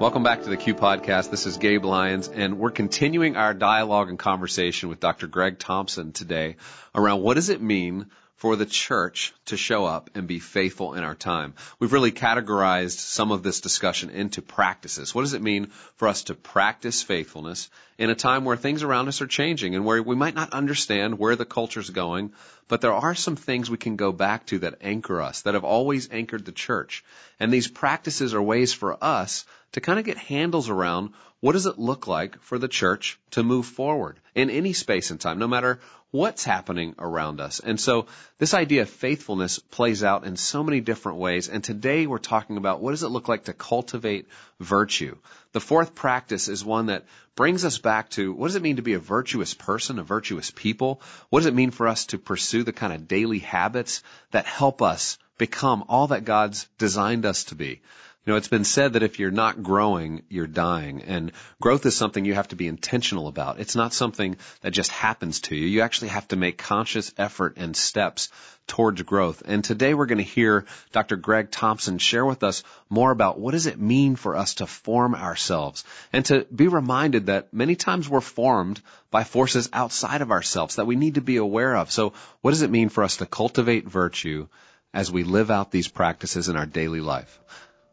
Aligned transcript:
Welcome 0.00 0.24
back 0.24 0.42
to 0.42 0.50
the 0.50 0.56
Q 0.56 0.74
Podcast. 0.74 1.30
This 1.30 1.46
is 1.46 1.56
Gabe 1.56 1.84
Lyons, 1.84 2.26
and 2.28 2.58
we're 2.58 2.72
continuing 2.72 3.36
our 3.36 3.54
dialogue 3.54 4.08
and 4.08 4.18
conversation 4.18 4.88
with 4.88 4.98
Dr. 4.98 5.28
Greg 5.28 5.60
Thompson 5.60 6.10
today 6.10 6.56
around 6.94 7.22
what 7.22 7.34
does 7.34 7.48
it 7.48 7.62
mean 7.62 8.06
for 8.34 8.56
the 8.56 8.66
church 8.66 9.32
to 9.46 9.56
show 9.56 9.86
up 9.86 10.10
and 10.14 10.26
be 10.26 10.40
faithful 10.40 10.94
in 10.94 11.04
our 11.04 11.14
time. 11.14 11.54
We've 11.78 11.92
really 11.92 12.12
categorized 12.12 12.98
some 12.98 13.32
of 13.32 13.42
this 13.42 13.60
discussion 13.60 14.10
into 14.10 14.42
practices. 14.42 15.14
What 15.14 15.22
does 15.22 15.32
it 15.32 15.40
mean 15.40 15.68
for 15.96 16.08
us 16.08 16.24
to 16.24 16.34
practice 16.34 17.02
faithfulness 17.02 17.70
in 17.96 18.10
a 18.10 18.14
time 18.14 18.44
where 18.44 18.56
things 18.56 18.82
around 18.82 19.08
us 19.08 19.22
are 19.22 19.26
changing 19.26 19.76
and 19.76 19.86
where 19.86 20.02
we 20.02 20.16
might 20.16 20.34
not 20.34 20.52
understand 20.52 21.18
where 21.18 21.36
the 21.36 21.46
culture's 21.46 21.88
going, 21.88 22.32
but 22.68 22.80
there 22.80 22.92
are 22.92 23.14
some 23.14 23.36
things 23.36 23.70
we 23.70 23.78
can 23.78 23.96
go 23.96 24.12
back 24.12 24.44
to 24.46 24.58
that 24.58 24.78
anchor 24.82 25.22
us, 25.22 25.42
that 25.42 25.54
have 25.54 25.64
always 25.64 26.10
anchored 26.10 26.44
the 26.44 26.52
church. 26.52 27.04
And 27.40 27.52
these 27.52 27.68
practices 27.68 28.34
are 28.34 28.42
ways 28.42 28.74
for 28.74 29.02
us 29.02 29.46
to 29.74 29.80
kind 29.80 29.98
of 29.98 30.04
get 30.04 30.18
handles 30.18 30.68
around 30.68 31.10
what 31.40 31.52
does 31.52 31.66
it 31.66 31.78
look 31.78 32.06
like 32.06 32.40
for 32.40 32.58
the 32.58 32.68
church 32.68 33.18
to 33.32 33.42
move 33.42 33.66
forward 33.66 34.18
in 34.34 34.48
any 34.48 34.72
space 34.72 35.10
and 35.10 35.20
time, 35.20 35.38
no 35.38 35.48
matter 35.48 35.80
what's 36.12 36.44
happening 36.44 36.94
around 36.96 37.40
us. 37.40 37.58
And 37.58 37.78
so 37.78 38.06
this 38.38 38.54
idea 38.54 38.82
of 38.82 38.88
faithfulness 38.88 39.58
plays 39.58 40.04
out 40.04 40.24
in 40.24 40.36
so 40.36 40.62
many 40.62 40.80
different 40.80 41.18
ways. 41.18 41.48
And 41.48 41.62
today 41.62 42.06
we're 42.06 42.18
talking 42.18 42.56
about 42.56 42.80
what 42.80 42.92
does 42.92 43.02
it 43.02 43.08
look 43.08 43.26
like 43.26 43.44
to 43.44 43.52
cultivate 43.52 44.28
virtue. 44.60 45.16
The 45.50 45.60
fourth 45.60 45.96
practice 45.96 46.46
is 46.46 46.64
one 46.64 46.86
that 46.86 47.04
brings 47.34 47.64
us 47.64 47.78
back 47.78 48.10
to 48.10 48.32
what 48.32 48.46
does 48.46 48.56
it 48.56 48.62
mean 48.62 48.76
to 48.76 48.82
be 48.82 48.94
a 48.94 49.00
virtuous 49.00 49.54
person, 49.54 49.98
a 49.98 50.04
virtuous 50.04 50.52
people? 50.52 51.02
What 51.30 51.40
does 51.40 51.46
it 51.46 51.54
mean 51.54 51.72
for 51.72 51.88
us 51.88 52.06
to 52.06 52.18
pursue 52.18 52.62
the 52.62 52.72
kind 52.72 52.92
of 52.92 53.08
daily 53.08 53.40
habits 53.40 54.04
that 54.30 54.46
help 54.46 54.82
us 54.82 55.18
become 55.36 55.84
all 55.88 56.06
that 56.06 56.24
God's 56.24 56.68
designed 56.78 57.26
us 57.26 57.42
to 57.46 57.56
be? 57.56 57.82
You 58.24 58.32
know, 58.32 58.38
it's 58.38 58.48
been 58.48 58.64
said 58.64 58.94
that 58.94 59.02
if 59.02 59.18
you're 59.18 59.30
not 59.30 59.62
growing, 59.62 60.22
you're 60.30 60.46
dying. 60.46 61.02
And 61.02 61.32
growth 61.60 61.84
is 61.84 61.94
something 61.94 62.24
you 62.24 62.32
have 62.32 62.48
to 62.48 62.56
be 62.56 62.68
intentional 62.68 63.28
about. 63.28 63.60
It's 63.60 63.76
not 63.76 63.92
something 63.92 64.38
that 64.62 64.72
just 64.72 64.90
happens 64.90 65.40
to 65.40 65.54
you. 65.54 65.66
You 65.66 65.82
actually 65.82 66.08
have 66.08 66.26
to 66.28 66.36
make 66.36 66.56
conscious 66.56 67.12
effort 67.18 67.58
and 67.58 67.76
steps 67.76 68.30
towards 68.66 69.02
growth. 69.02 69.42
And 69.44 69.62
today 69.62 69.92
we're 69.92 70.06
going 70.06 70.24
to 70.24 70.24
hear 70.24 70.64
Dr. 70.92 71.16
Greg 71.16 71.50
Thompson 71.50 71.98
share 71.98 72.24
with 72.24 72.42
us 72.42 72.62
more 72.88 73.10
about 73.10 73.38
what 73.38 73.52
does 73.52 73.66
it 73.66 73.78
mean 73.78 74.16
for 74.16 74.36
us 74.36 74.54
to 74.54 74.66
form 74.66 75.14
ourselves 75.14 75.84
and 76.10 76.24
to 76.24 76.46
be 76.54 76.68
reminded 76.68 77.26
that 77.26 77.52
many 77.52 77.76
times 77.76 78.08
we're 78.08 78.22
formed 78.22 78.80
by 79.10 79.24
forces 79.24 79.68
outside 79.74 80.22
of 80.22 80.30
ourselves 80.30 80.76
that 80.76 80.86
we 80.86 80.96
need 80.96 81.16
to 81.16 81.20
be 81.20 81.36
aware 81.36 81.76
of. 81.76 81.90
So 81.90 82.14
what 82.40 82.52
does 82.52 82.62
it 82.62 82.70
mean 82.70 82.88
for 82.88 83.04
us 83.04 83.18
to 83.18 83.26
cultivate 83.26 83.86
virtue 83.86 84.48
as 84.94 85.12
we 85.12 85.24
live 85.24 85.50
out 85.50 85.70
these 85.70 85.88
practices 85.88 86.48
in 86.48 86.56
our 86.56 86.66
daily 86.66 87.00
life? 87.00 87.38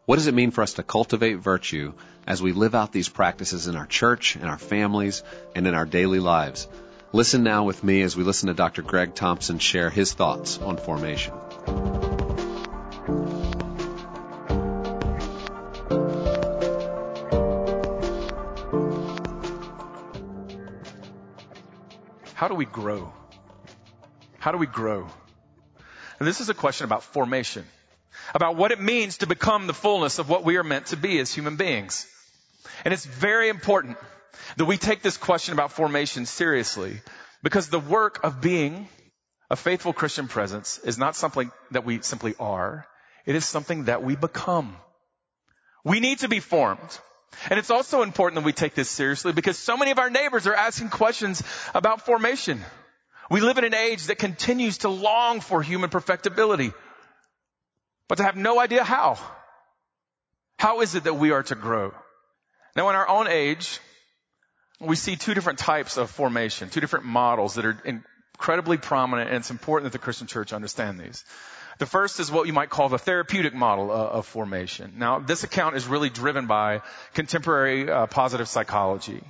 What 0.07 0.15
does 0.15 0.25
it 0.25 0.33
mean 0.33 0.49
for 0.49 0.63
us 0.63 0.73
to 0.73 0.83
cultivate 0.83 1.35
virtue 1.35 1.93
as 2.25 2.41
we 2.41 2.53
live 2.53 2.73
out 2.73 2.91
these 2.91 3.07
practices 3.07 3.67
in 3.67 3.75
our 3.75 3.85
church, 3.85 4.35
in 4.35 4.45
our 4.45 4.57
families, 4.57 5.21
and 5.55 5.67
in 5.67 5.75
our 5.75 5.85
daily 5.85 6.19
lives? 6.19 6.67
Listen 7.13 7.43
now 7.43 7.65
with 7.65 7.83
me 7.83 8.01
as 8.01 8.15
we 8.15 8.23
listen 8.23 8.47
to 8.47 8.55
Dr. 8.55 8.81
Greg 8.81 9.13
Thompson 9.13 9.59
share 9.59 9.91
his 9.91 10.11
thoughts 10.11 10.57
on 10.57 10.77
formation. 10.77 11.33
How 22.33 22.47
do 22.47 22.55
we 22.55 22.65
grow? 22.65 23.13
How 24.39 24.51
do 24.51 24.57
we 24.57 24.65
grow? 24.65 25.07
And 26.17 26.27
this 26.27 26.41
is 26.41 26.49
a 26.49 26.55
question 26.55 26.85
about 26.85 27.03
formation 27.03 27.65
about 28.33 28.55
what 28.55 28.71
it 28.71 28.79
means 28.79 29.17
to 29.17 29.27
become 29.27 29.67
the 29.67 29.73
fullness 29.73 30.19
of 30.19 30.29
what 30.29 30.43
we 30.43 30.57
are 30.57 30.63
meant 30.63 30.87
to 30.87 30.97
be 30.97 31.19
as 31.19 31.33
human 31.33 31.55
beings. 31.55 32.07
And 32.85 32.93
it's 32.93 33.05
very 33.05 33.49
important 33.49 33.97
that 34.57 34.65
we 34.65 34.77
take 34.77 35.01
this 35.01 35.17
question 35.17 35.53
about 35.53 35.71
formation 35.71 36.25
seriously 36.25 37.01
because 37.43 37.69
the 37.69 37.79
work 37.79 38.23
of 38.23 38.41
being 38.41 38.87
a 39.49 39.55
faithful 39.55 39.93
Christian 39.93 40.27
presence 40.27 40.79
is 40.79 40.97
not 40.97 41.15
something 41.15 41.51
that 41.71 41.85
we 41.85 42.01
simply 42.01 42.35
are. 42.39 42.85
It 43.25 43.35
is 43.35 43.45
something 43.45 43.85
that 43.85 44.03
we 44.03 44.15
become. 44.15 44.75
We 45.83 45.99
need 45.99 46.19
to 46.19 46.29
be 46.29 46.39
formed. 46.39 46.99
And 47.49 47.57
it's 47.57 47.71
also 47.71 48.01
important 48.01 48.41
that 48.41 48.45
we 48.45 48.53
take 48.53 48.75
this 48.75 48.89
seriously 48.89 49.33
because 49.33 49.57
so 49.57 49.77
many 49.77 49.91
of 49.91 49.99
our 49.99 50.09
neighbors 50.09 50.47
are 50.47 50.53
asking 50.53 50.89
questions 50.89 51.41
about 51.73 52.05
formation. 52.05 52.61
We 53.29 53.41
live 53.41 53.57
in 53.57 53.63
an 53.63 53.73
age 53.73 54.05
that 54.07 54.17
continues 54.17 54.79
to 54.79 54.89
long 54.89 55.39
for 55.39 55.61
human 55.61 55.89
perfectibility 55.89 56.73
but 58.11 58.17
to 58.17 58.23
have 58.25 58.35
no 58.35 58.59
idea 58.59 58.83
how. 58.83 59.17
How 60.59 60.81
is 60.81 60.95
it 60.95 61.05
that 61.05 61.13
we 61.13 61.31
are 61.31 61.43
to 61.43 61.55
grow? 61.55 61.93
Now 62.75 62.89
in 62.89 62.95
our 62.97 63.07
own 63.07 63.29
age, 63.29 63.79
we 64.81 64.97
see 64.97 65.15
two 65.15 65.33
different 65.33 65.59
types 65.59 65.95
of 65.95 66.09
formation, 66.09 66.69
two 66.69 66.81
different 66.81 67.05
models 67.05 67.53
that 67.53 67.65
are 67.65 67.77
incredibly 67.85 68.75
prominent 68.75 69.29
and 69.29 69.37
it's 69.37 69.49
important 69.49 69.85
that 69.85 69.97
the 69.97 70.03
Christian 70.03 70.27
church 70.27 70.51
understand 70.51 70.99
these. 70.99 71.23
The 71.79 71.85
first 71.85 72.19
is 72.19 72.29
what 72.29 72.47
you 72.47 72.51
might 72.51 72.69
call 72.69 72.89
the 72.89 72.99
therapeutic 72.99 73.53
model 73.53 73.89
of, 73.89 74.07
of 74.11 74.25
formation. 74.25 74.95
Now, 74.97 75.19
this 75.19 75.45
account 75.45 75.77
is 75.77 75.87
really 75.87 76.09
driven 76.09 76.47
by 76.47 76.81
contemporary 77.13 77.89
uh, 77.89 78.07
positive 78.07 78.49
psychology. 78.49 79.23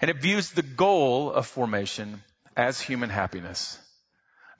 And 0.00 0.12
it 0.12 0.22
views 0.22 0.52
the 0.52 0.62
goal 0.62 1.32
of 1.32 1.48
formation 1.48 2.22
as 2.56 2.80
human 2.80 3.10
happiness. 3.10 3.76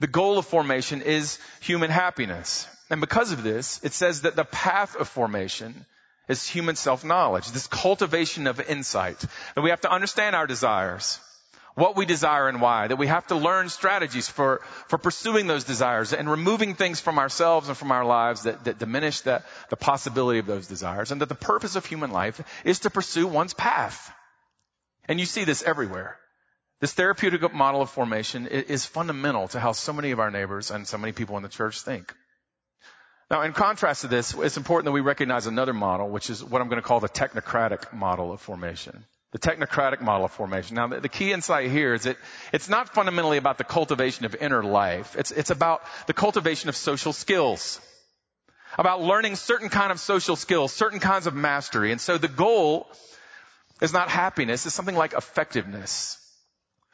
The 0.00 0.08
goal 0.08 0.36
of 0.36 0.46
formation 0.46 1.00
is 1.00 1.38
human 1.60 1.90
happiness. 1.90 2.66
And 2.90 3.00
because 3.00 3.32
of 3.32 3.42
this, 3.42 3.80
it 3.82 3.92
says 3.92 4.22
that 4.22 4.36
the 4.36 4.44
path 4.44 4.96
of 4.96 5.08
formation 5.08 5.86
is 6.28 6.46
human 6.46 6.76
self-knowledge, 6.76 7.50
this 7.50 7.66
cultivation 7.66 8.46
of 8.46 8.60
insight, 8.60 9.18
that 9.54 9.62
we 9.62 9.70
have 9.70 9.80
to 9.82 9.90
understand 9.90 10.36
our 10.36 10.46
desires, 10.46 11.20
what 11.74 11.96
we 11.96 12.06
desire 12.06 12.48
and 12.48 12.60
why, 12.60 12.88
that 12.88 12.96
we 12.96 13.06
have 13.06 13.26
to 13.26 13.36
learn 13.36 13.68
strategies 13.68 14.28
for, 14.28 14.60
for 14.88 14.98
pursuing 14.98 15.46
those 15.46 15.64
desires 15.64 16.12
and 16.12 16.28
removing 16.28 16.74
things 16.74 17.00
from 17.00 17.18
ourselves 17.18 17.68
and 17.68 17.76
from 17.76 17.92
our 17.92 18.04
lives 18.04 18.44
that, 18.44 18.64
that 18.64 18.78
diminish 18.78 19.20
the, 19.20 19.42
the 19.70 19.76
possibility 19.76 20.38
of 20.38 20.46
those 20.46 20.66
desires, 20.66 21.12
and 21.12 21.20
that 21.20 21.28
the 21.28 21.34
purpose 21.34 21.76
of 21.76 21.84
human 21.86 22.10
life 22.10 22.40
is 22.64 22.80
to 22.80 22.90
pursue 22.90 23.26
one's 23.26 23.54
path. 23.54 24.12
And 25.08 25.20
you 25.20 25.26
see 25.26 25.44
this 25.44 25.62
everywhere. 25.62 26.16
This 26.80 26.92
therapeutic 26.92 27.54
model 27.54 27.82
of 27.82 27.90
formation 27.90 28.46
is 28.46 28.84
fundamental 28.84 29.48
to 29.48 29.60
how 29.60 29.72
so 29.72 29.92
many 29.92 30.10
of 30.10 30.20
our 30.20 30.30
neighbors 30.30 30.70
and 30.70 30.86
so 30.86 30.98
many 30.98 31.12
people 31.12 31.36
in 31.36 31.42
the 31.42 31.48
church 31.48 31.80
think. 31.80 32.12
Now, 33.30 33.42
in 33.42 33.52
contrast 33.52 34.02
to 34.02 34.06
this, 34.06 34.34
it's 34.34 34.56
important 34.56 34.84
that 34.84 34.92
we 34.92 35.00
recognize 35.00 35.46
another 35.46 35.72
model, 35.72 36.08
which 36.08 36.30
is 36.30 36.44
what 36.44 36.62
I'm 36.62 36.68
going 36.68 36.80
to 36.80 36.86
call 36.86 37.00
the 37.00 37.08
technocratic 37.08 37.92
model 37.92 38.32
of 38.32 38.40
formation. 38.40 39.04
The 39.32 39.40
technocratic 39.40 40.00
model 40.00 40.26
of 40.26 40.32
formation. 40.32 40.76
Now, 40.76 40.86
the, 40.86 41.00
the 41.00 41.08
key 41.08 41.32
insight 41.32 41.70
here 41.70 41.92
is 41.94 42.04
that 42.04 42.16
it's 42.52 42.68
not 42.68 42.94
fundamentally 42.94 43.36
about 43.36 43.58
the 43.58 43.64
cultivation 43.64 44.26
of 44.26 44.36
inner 44.36 44.62
life. 44.62 45.16
It's, 45.18 45.32
it's 45.32 45.50
about 45.50 45.82
the 46.06 46.12
cultivation 46.12 46.68
of 46.68 46.76
social 46.76 47.12
skills. 47.12 47.80
About 48.78 49.02
learning 49.02 49.34
certain 49.34 49.70
kind 49.70 49.90
of 49.90 49.98
social 49.98 50.36
skills, 50.36 50.72
certain 50.72 51.00
kinds 51.00 51.26
of 51.26 51.34
mastery. 51.34 51.90
And 51.90 52.00
so 52.00 52.18
the 52.18 52.28
goal 52.28 52.86
is 53.80 53.92
not 53.92 54.08
happiness, 54.08 54.66
it's 54.66 54.74
something 54.74 54.96
like 54.96 55.14
effectiveness. 55.14 56.18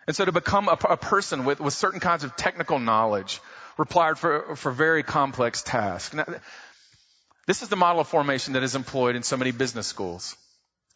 And 0.06 0.16
so 0.16 0.24
to 0.24 0.32
become 0.32 0.68
a, 0.68 0.78
a 0.88 0.96
person 0.96 1.44
with, 1.44 1.60
with 1.60 1.74
certain 1.74 2.00
kinds 2.00 2.24
of 2.24 2.36
technical 2.36 2.78
knowledge, 2.78 3.40
required 3.82 4.16
for, 4.16 4.54
for 4.54 4.70
very 4.70 5.02
complex 5.02 5.62
tasks. 5.62 6.14
Now, 6.14 6.26
this 7.48 7.62
is 7.62 7.68
the 7.68 7.76
model 7.76 8.00
of 8.00 8.06
formation 8.06 8.52
that 8.52 8.62
is 8.62 8.76
employed 8.76 9.16
in 9.16 9.24
so 9.24 9.36
many 9.36 9.50
business 9.50 9.88
schools 9.88 10.36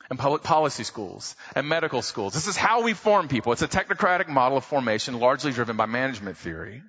and 0.08 0.20
public 0.20 0.44
policy 0.44 0.84
schools 0.84 1.34
and 1.56 1.68
medical 1.68 2.00
schools. 2.00 2.32
This 2.32 2.46
is 2.46 2.56
how 2.56 2.82
we 2.82 2.92
form 2.92 3.26
people. 3.26 3.52
It's 3.52 3.62
a 3.62 3.68
technocratic 3.68 4.28
model 4.28 4.58
of 4.58 4.64
formation 4.64 5.18
largely 5.18 5.50
driven 5.50 5.76
by 5.76 5.86
management 5.86 6.36
theory. 6.36 6.82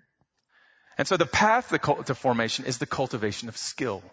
And 1.00 1.08
so 1.08 1.18
the 1.18 1.26
path 1.26 1.74
to 2.06 2.16
formation 2.16 2.66
is 2.66 2.78
the 2.78 2.86
cultivation 2.86 3.50
of 3.50 3.58
skill. 3.58 4.04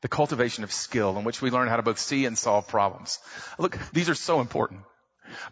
The 0.00 0.08
cultivation 0.08 0.64
of 0.64 0.72
skill 0.72 1.18
in 1.18 1.24
which 1.24 1.42
we 1.42 1.50
learn 1.50 1.68
how 1.68 1.76
to 1.76 1.82
both 1.82 1.98
see 1.98 2.24
and 2.24 2.38
solve 2.38 2.66
problems. 2.68 3.18
Look, 3.58 3.78
these 3.92 4.08
are 4.08 4.14
so 4.14 4.40
important. 4.40 4.80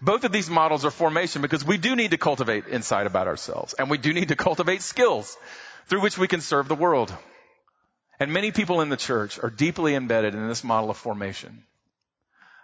Both 0.01 0.25
of 0.25 0.33
these 0.33 0.51
models 0.51 0.85
are 0.85 0.91
formation 0.91 1.43
because 1.43 1.65
we 1.65 1.79
do 1.79 1.97
need 1.97 2.11
to 2.11 2.19
cultivate 2.19 2.69
insight 2.69 3.07
about 3.07 3.27
ourselves 3.27 3.75
and 3.75 3.91
we 3.91 3.99
do 3.99 4.13
need 4.13 4.29
to 4.29 4.37
cultivate 4.37 4.83
skills 4.83 5.37
through 5.87 6.03
which 6.03 6.19
we 6.19 6.29
can 6.29 6.41
serve 6.41 6.69
the 6.69 6.75
world. 6.75 7.15
And 8.21 8.33
many 8.33 8.53
people 8.53 8.81
in 8.81 8.89
the 8.89 8.97
church 8.97 9.39
are 9.43 9.51
deeply 9.51 9.95
embedded 9.95 10.35
in 10.35 10.47
this 10.49 10.63
model 10.63 10.91
of 10.91 10.97
formation. 10.97 11.65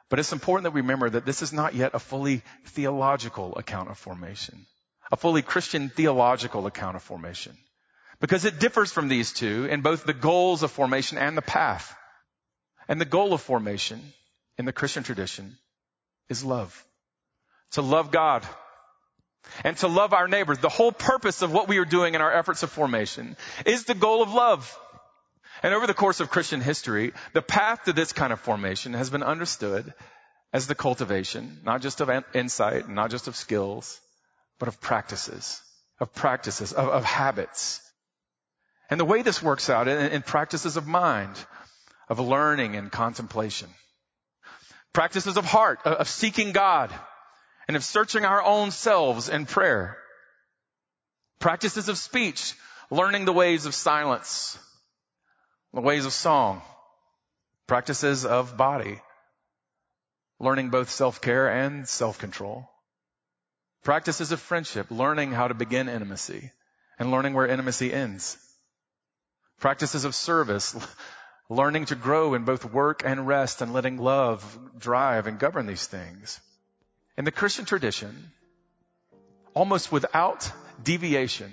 But 0.09 0.19
it's 0.19 0.33
important 0.33 0.65
that 0.65 0.73
we 0.73 0.81
remember 0.81 1.11
that 1.11 1.27
this 1.27 1.43
is 1.43 1.53
not 1.53 1.75
yet 1.75 1.95
a 1.95 1.99
fully 1.99 2.43
theological 2.67 3.57
account 3.59 3.91
of 3.91 3.99
formation, 3.99 4.67
a 5.13 5.17
fully 5.17 5.43
Christian 5.43 5.91
theological 5.91 6.67
account 6.67 6.97
of 6.97 7.03
formation, 7.03 7.57
because 8.21 8.45
it 8.45 8.59
differs 8.59 8.91
from 8.93 9.09
these 9.09 9.33
two 9.33 9.67
in 9.67 9.83
both 9.83 10.05
the 10.05 10.15
goals 10.15 10.63
of 10.63 10.71
formation 10.71 11.19
and 11.19 11.37
the 11.37 11.43
path. 11.43 11.95
And 12.89 12.99
the 13.01 13.05
goal 13.05 13.35
of 13.35 13.43
formation 13.43 14.01
in 14.57 14.65
the 14.65 14.73
Christian 14.73 15.03
tradition 15.03 15.59
is 16.31 16.43
love. 16.43 16.85
To 17.73 17.83
love 17.83 18.11
God 18.11 18.47
and 19.65 19.77
to 19.79 19.89
love 19.89 20.13
our 20.13 20.29
neighbors. 20.29 20.59
The 20.59 20.69
whole 20.69 20.93
purpose 20.93 21.43
of 21.43 21.53
what 21.53 21.69
we 21.69 21.79
are 21.79 21.85
doing 21.85 22.15
in 22.15 22.21
our 22.21 22.33
efforts 22.33 22.63
of 22.63 22.71
formation 22.71 23.37
is 23.67 23.85
the 23.85 23.95
goal 23.95 24.23
of 24.23 24.33
love. 24.33 24.79
And 25.63 25.75
over 25.75 25.87
the 25.87 25.95
course 25.95 26.21
of 26.21 26.31
Christian 26.31 26.61
history, 26.61 27.13
the 27.33 27.43
path 27.43 27.85
to 27.85 27.93
this 27.93 28.13
kind 28.13 28.33
of 28.33 28.41
formation 28.41 28.95
has 28.95 29.11
been 29.11 29.23
understood 29.23 29.93
as 30.53 30.67
the 30.67 30.75
cultivation, 30.75 31.61
not 31.65 31.83
just 31.83 32.01
of 32.01 32.11
insight, 32.35 32.89
not 32.89 33.11
just 33.11 33.29
of 33.29 33.37
skills, 33.37 34.01
but 34.59 34.69
of 34.69 34.81
practices, 34.81 35.61
of 36.01 36.15
practices, 36.15 36.73
of, 36.73 36.89
of 36.89 37.05
habits. 37.05 37.81
And 38.89 38.99
the 38.99 39.05
way 39.05 39.23
this 39.23 39.43
works 39.43 39.69
out 39.69 39.89
in, 39.89 40.13
in 40.13 40.23
practices 40.23 40.77
of 40.77 40.87
mind, 40.87 41.35
of 42.09 42.19
learning 42.19 42.77
and 42.77 42.91
contemplation, 42.91 43.69
practices 44.93 45.37
of 45.37 45.45
heart, 45.45 45.81
of 45.85 46.09
seeking 46.09 46.53
God, 46.53 46.91
and 47.69 47.77
of 47.77 47.85
searching 47.85 48.25
our 48.25 48.43
own 48.43 48.71
selves 48.71 49.29
in 49.29 49.45
prayer, 49.45 49.99
practices 51.39 51.91
of 51.91 51.99
speech, 51.99 52.55
learning 52.91 53.27
the 53.27 53.33
ways 53.33 53.67
of 53.67 53.75
silence, 53.75 54.59
the 55.75 55.83
ways 55.83 56.07
of 56.07 56.13
song, 56.15 56.63
practices 57.67 58.25
of 58.25 58.57
body, 58.57 59.01
learning 60.41 60.71
both 60.71 60.91
self-care 60.91 61.49
and 61.49 61.87
self-control, 61.87 62.69
practices 63.85 64.33
of 64.33 64.41
friendship, 64.41 64.91
learning 64.91 65.33
how 65.33 65.47
to 65.47 65.55
begin 65.55 65.91
intimacy 65.91 66.51
and 66.99 67.11
learning 67.11 67.35
where 67.35 67.47
intimacy 67.47 67.93
ends, 67.93 68.39
practices 69.61 70.05
of 70.05 70.15
service, 70.15 70.75
learning 71.51 71.85
to 71.85 71.95
grow 71.95 72.33
in 72.35 72.45
both 72.45 72.65
work 72.65 73.03
and 73.05 73.27
rest 73.27 73.61
and 73.61 73.75
letting 73.75 73.99
love 73.99 74.59
drive 74.79 75.27
and 75.27 75.39
govern 75.39 75.67
these 75.67 75.87
things. 75.87 76.41
In 77.19 77.25
the 77.25 77.33
Christian 77.33 77.65
tradition, 77.65 78.31
almost 79.53 79.91
without 79.91 80.53
deviation, 80.85 81.53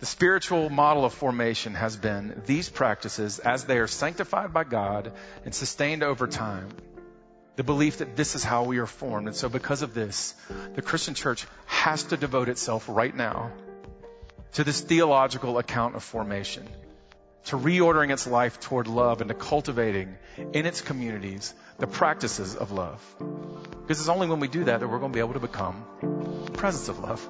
the 0.00 0.04
spiritual 0.04 0.68
model 0.68 1.06
of 1.06 1.14
formation 1.14 1.72
has 1.72 1.96
been 1.96 2.42
these 2.44 2.68
practices 2.68 3.38
as 3.38 3.64
they 3.64 3.78
are 3.78 3.86
sanctified 3.86 4.52
by 4.52 4.64
God 4.64 5.14
and 5.46 5.54
sustained 5.54 6.02
over 6.02 6.26
time. 6.26 6.68
The 7.56 7.62
belief 7.62 7.96
that 7.98 8.16
this 8.16 8.34
is 8.34 8.44
how 8.44 8.64
we 8.64 8.76
are 8.80 8.86
formed. 8.86 9.28
And 9.28 9.36
so 9.36 9.48
because 9.48 9.80
of 9.80 9.94
this, 9.94 10.34
the 10.74 10.82
Christian 10.82 11.14
church 11.14 11.46
has 11.64 12.02
to 12.12 12.18
devote 12.18 12.50
itself 12.50 12.84
right 12.86 13.16
now 13.16 13.50
to 14.52 14.62
this 14.62 14.82
theological 14.82 15.56
account 15.56 15.96
of 15.96 16.04
formation, 16.04 16.68
to 17.44 17.56
reordering 17.56 18.12
its 18.12 18.26
life 18.26 18.58
toward 18.60 18.86
love 18.86 19.20
and 19.20 19.28
to 19.28 19.34
cultivating 19.34 20.16
in 20.52 20.66
its 20.66 20.80
communities 20.80 21.52
the 21.78 21.86
practices 21.86 22.56
of 22.56 22.72
love. 22.72 23.02
Because 23.18 24.00
it's 24.00 24.08
only 24.08 24.26
when 24.26 24.40
we 24.40 24.48
do 24.48 24.64
that 24.64 24.80
that 24.80 24.88
we're 24.88 24.98
going 24.98 25.12
to 25.12 25.16
be 25.16 25.20
able 25.20 25.34
to 25.34 25.40
become 25.40 25.84
the 26.46 26.52
presence 26.52 26.88
of 26.88 26.98
love. 27.00 27.28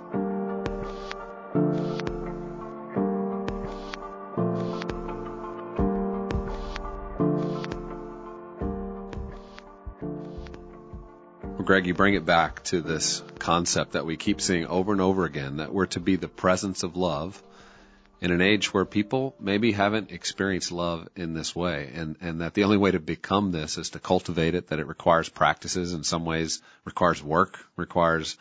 Greg, 11.65 11.87
you 11.87 11.95
bring 11.95 12.15
it 12.15 12.27
back 12.27 12.63
to 12.65 12.83
this 12.83 13.23
concept 13.39 13.93
that 13.93 14.05
we 14.05 14.19
keep 14.19 14.41
seeing 14.41 14.67
over 14.67 14.93
and 14.93 15.01
over 15.01 15.25
again 15.25 15.57
that 15.57 15.73
we're 15.73 15.87
to 15.87 15.99
be 15.99 16.17
the 16.17 16.29
presence 16.29 16.83
of 16.83 16.95
love 16.95 17.43
in 18.25 18.31
an 18.31 18.41
age 18.41 18.73
where 18.73 18.87
people 18.87 19.35
maybe 19.39 19.71
haven't 19.71 20.11
experienced 20.11 20.73
love 20.73 21.07
in 21.15 21.35
this 21.35 21.55
way. 21.55 21.91
And, 21.95 22.17
and 22.23 22.41
that 22.41 22.55
the 22.55 22.65
only 22.65 22.79
way 22.79 22.91
to 22.91 22.99
become 22.99 23.53
this 23.53 23.77
is 23.77 23.91
to 23.91 23.99
cultivate 23.99 24.55
it, 24.55 24.69
that 24.69 24.79
it 24.79 24.87
requires 24.87 25.29
practices 25.29 25.93
in 25.93 26.05
some 26.05 26.25
ways, 26.25 26.63
requires 26.87 27.23
work, 27.23 27.61
requires 27.77 28.39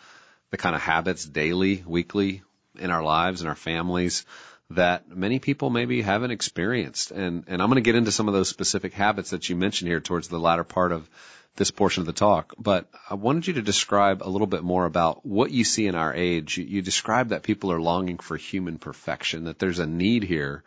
the 0.51 0.57
kind 0.57 0.73
of 0.73 0.81
habits 0.81 1.25
daily, 1.25 1.83
weekly 1.85 2.43
in 2.79 2.91
our 2.91 3.03
lives 3.03 3.41
and 3.41 3.49
our 3.49 3.55
families 3.55 4.25
that 4.69 5.07
many 5.09 5.39
people 5.39 5.69
maybe 5.69 6.01
haven't 6.01 6.31
experienced. 6.31 7.11
And, 7.11 7.43
and 7.47 7.61
I'm 7.61 7.69
going 7.69 7.83
to 7.83 7.87
get 7.87 7.95
into 7.95 8.11
some 8.11 8.27
of 8.27 8.33
those 8.33 8.49
specific 8.49 8.93
habits 8.93 9.31
that 9.31 9.49
you 9.49 9.55
mentioned 9.55 9.89
here 9.89 9.99
towards 9.99 10.27
the 10.27 10.39
latter 10.39 10.63
part 10.63 10.91
of 10.91 11.09
this 11.55 11.71
portion 11.71 12.01
of 12.01 12.07
the 12.07 12.13
talk, 12.13 12.55
but 12.57 12.89
I 13.07 13.13
wanted 13.13 13.45
you 13.45 13.53
to 13.53 13.61
describe 13.61 14.23
a 14.23 14.29
little 14.29 14.47
bit 14.47 14.63
more 14.63 14.85
about 14.85 15.23
what 15.23 15.51
you 15.51 15.63
see 15.63 15.85
in 15.85 15.93
our 15.93 16.11
age. 16.13 16.57
You, 16.57 16.63
you 16.63 16.81
describe 16.81 17.29
that 17.29 17.43
people 17.43 17.71
are 17.71 17.79
longing 17.79 18.17
for 18.17 18.37
human 18.37 18.79
perfection, 18.79 19.43
that 19.43 19.59
there's 19.59 19.77
a 19.77 19.85
need 19.85 20.23
here 20.23 20.63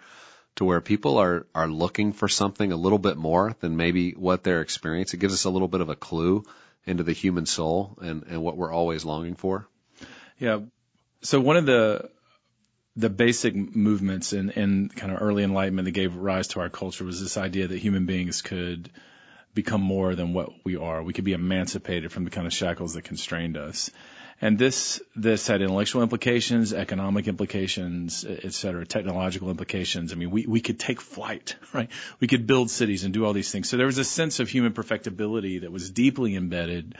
to 0.56 0.64
where 0.64 0.80
people 0.80 1.18
are, 1.18 1.46
are 1.54 1.66
looking 1.66 2.12
for 2.12 2.28
something 2.28 2.70
a 2.70 2.76
little 2.76 2.98
bit 2.98 3.16
more 3.16 3.56
than 3.60 3.76
maybe 3.76 4.12
what 4.12 4.44
they're 4.44 4.60
experiencing. 4.60 5.18
It 5.18 5.22
gives 5.22 5.34
us 5.34 5.44
a 5.44 5.50
little 5.50 5.68
bit 5.68 5.80
of 5.80 5.88
a 5.88 5.96
clue 5.96 6.44
into 6.86 7.02
the 7.02 7.12
human 7.12 7.46
soul 7.46 7.98
and, 8.00 8.22
and 8.28 8.42
what 8.42 8.56
we're 8.56 8.72
always 8.72 9.04
longing 9.04 9.34
for. 9.34 9.66
Yeah. 10.38 10.60
So 11.22 11.40
one 11.40 11.56
of 11.56 11.66
the, 11.66 12.10
the 12.96 13.10
basic 13.10 13.54
movements 13.54 14.32
in, 14.32 14.50
in 14.50 14.88
kind 14.88 15.12
of 15.12 15.20
early 15.20 15.42
enlightenment 15.42 15.84
that 15.84 15.92
gave 15.92 16.16
rise 16.16 16.48
to 16.48 16.60
our 16.60 16.70
culture 16.70 17.04
was 17.04 17.20
this 17.20 17.36
idea 17.36 17.68
that 17.68 17.78
human 17.78 18.06
beings 18.06 18.40
could 18.40 18.90
become 19.54 19.82
more 19.82 20.14
than 20.14 20.32
what 20.32 20.50
we 20.64 20.76
are. 20.76 21.02
We 21.02 21.12
could 21.12 21.24
be 21.24 21.32
emancipated 21.32 22.12
from 22.12 22.24
the 22.24 22.30
kind 22.30 22.46
of 22.46 22.52
shackles 22.52 22.94
that 22.94 23.02
constrained 23.02 23.56
us. 23.56 23.90
And 24.40 24.58
this, 24.58 25.00
this 25.14 25.46
had 25.46 25.62
intellectual 25.62 26.02
implications, 26.02 26.74
economic 26.74 27.26
implications, 27.26 28.24
et 28.28 28.52
cetera, 28.52 28.84
technological 28.84 29.48
implications. 29.48 30.12
I 30.12 30.16
mean, 30.16 30.30
we, 30.30 30.46
we 30.46 30.60
could 30.60 30.78
take 30.78 31.00
flight, 31.00 31.56
right? 31.72 31.88
We 32.20 32.28
could 32.28 32.46
build 32.46 32.70
cities 32.70 33.04
and 33.04 33.14
do 33.14 33.24
all 33.24 33.32
these 33.32 33.50
things. 33.50 33.68
So 33.68 33.78
there 33.78 33.86
was 33.86 33.98
a 33.98 34.04
sense 34.04 34.40
of 34.40 34.48
human 34.48 34.72
perfectibility 34.72 35.60
that 35.60 35.72
was 35.72 35.90
deeply 35.90 36.36
embedded 36.36 36.96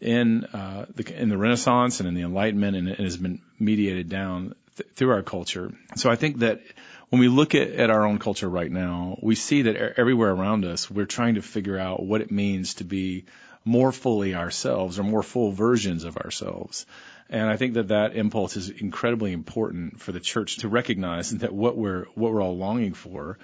in, 0.00 0.44
uh, 0.46 0.86
the, 0.94 1.20
in 1.20 1.28
the 1.28 1.38
Renaissance 1.38 2.00
and 2.00 2.08
in 2.08 2.14
the 2.14 2.22
Enlightenment 2.22 2.76
and 2.76 2.88
it 2.88 2.98
has 2.98 3.16
been 3.16 3.40
mediated 3.60 4.08
down 4.08 4.54
th- 4.76 4.88
through 4.94 5.10
our 5.10 5.22
culture. 5.22 5.72
So 5.96 6.10
I 6.10 6.16
think 6.16 6.38
that 6.38 6.60
when 7.10 7.20
we 7.20 7.28
look 7.28 7.54
at, 7.54 7.70
at 7.70 7.90
our 7.90 8.06
own 8.06 8.18
culture 8.18 8.48
right 8.48 8.70
now, 8.70 9.18
we 9.22 9.34
see 9.34 9.62
that 9.62 9.76
everywhere 9.98 10.30
around 10.30 10.64
us, 10.64 10.90
we're 10.90 11.06
trying 11.06 11.34
to 11.34 11.42
figure 11.42 11.78
out 11.78 12.02
what 12.02 12.20
it 12.20 12.30
means 12.30 12.74
to 12.74 12.84
be 12.84 13.26
more 13.64 13.92
fully 13.92 14.34
ourselves 14.34 14.98
or 14.98 15.02
more 15.02 15.22
full 15.22 15.52
versions 15.52 16.04
of 16.04 16.16
ourselves. 16.16 16.86
And 17.28 17.48
I 17.48 17.56
think 17.56 17.74
that 17.74 17.88
that 17.88 18.16
impulse 18.16 18.56
is 18.56 18.68
incredibly 18.68 19.32
important 19.32 20.00
for 20.00 20.12
the 20.12 20.20
church 20.20 20.58
to 20.58 20.68
recognize 20.68 21.30
that 21.38 21.52
what 21.52 21.76
we're, 21.76 22.06
what 22.14 22.32
we're 22.32 22.42
all 22.42 22.56
longing 22.56 22.94
for 22.94 23.38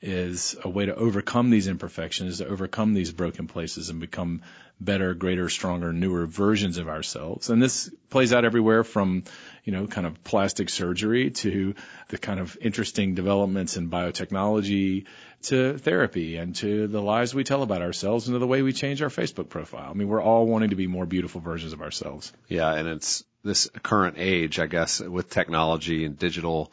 is 0.00 0.54
a 0.62 0.68
way 0.68 0.86
to 0.86 0.94
overcome 0.94 1.50
these 1.50 1.66
imperfections, 1.66 2.38
to 2.38 2.46
overcome 2.46 2.94
these 2.94 3.12
broken 3.12 3.48
places 3.48 3.90
and 3.90 3.98
become 4.00 4.42
better, 4.80 5.12
greater, 5.12 5.48
stronger, 5.48 5.92
newer 5.92 6.24
versions 6.26 6.78
of 6.78 6.88
ourselves. 6.88 7.50
And 7.50 7.60
this 7.60 7.90
plays 8.10 8.32
out 8.32 8.44
everywhere 8.44 8.84
from, 8.84 9.24
you 9.64 9.72
know, 9.72 9.88
kind 9.88 10.06
of 10.06 10.22
plastic 10.22 10.68
surgery 10.68 11.30
to 11.30 11.74
the 12.08 12.18
kind 12.18 12.38
of 12.38 12.56
interesting 12.60 13.14
developments 13.14 13.76
in 13.76 13.90
biotechnology 13.90 15.06
to 15.42 15.78
therapy 15.78 16.36
and 16.36 16.54
to 16.56 16.86
the 16.86 17.02
lies 17.02 17.34
we 17.34 17.42
tell 17.42 17.62
about 17.64 17.82
ourselves 17.82 18.28
and 18.28 18.36
to 18.36 18.38
the 18.38 18.46
way 18.46 18.62
we 18.62 18.72
change 18.72 19.02
our 19.02 19.08
Facebook 19.08 19.48
profile. 19.48 19.90
I 19.90 19.94
mean, 19.94 20.08
we're 20.08 20.22
all 20.22 20.46
wanting 20.46 20.70
to 20.70 20.76
be 20.76 20.86
more 20.86 21.06
beautiful 21.06 21.40
versions 21.40 21.72
of 21.72 21.82
ourselves. 21.82 22.32
Yeah. 22.46 22.72
And 22.72 22.86
it's 22.88 23.24
this 23.42 23.68
current 23.82 24.16
age, 24.18 24.60
I 24.60 24.66
guess, 24.66 25.00
with 25.00 25.28
technology 25.28 26.04
and 26.04 26.16
digital 26.16 26.72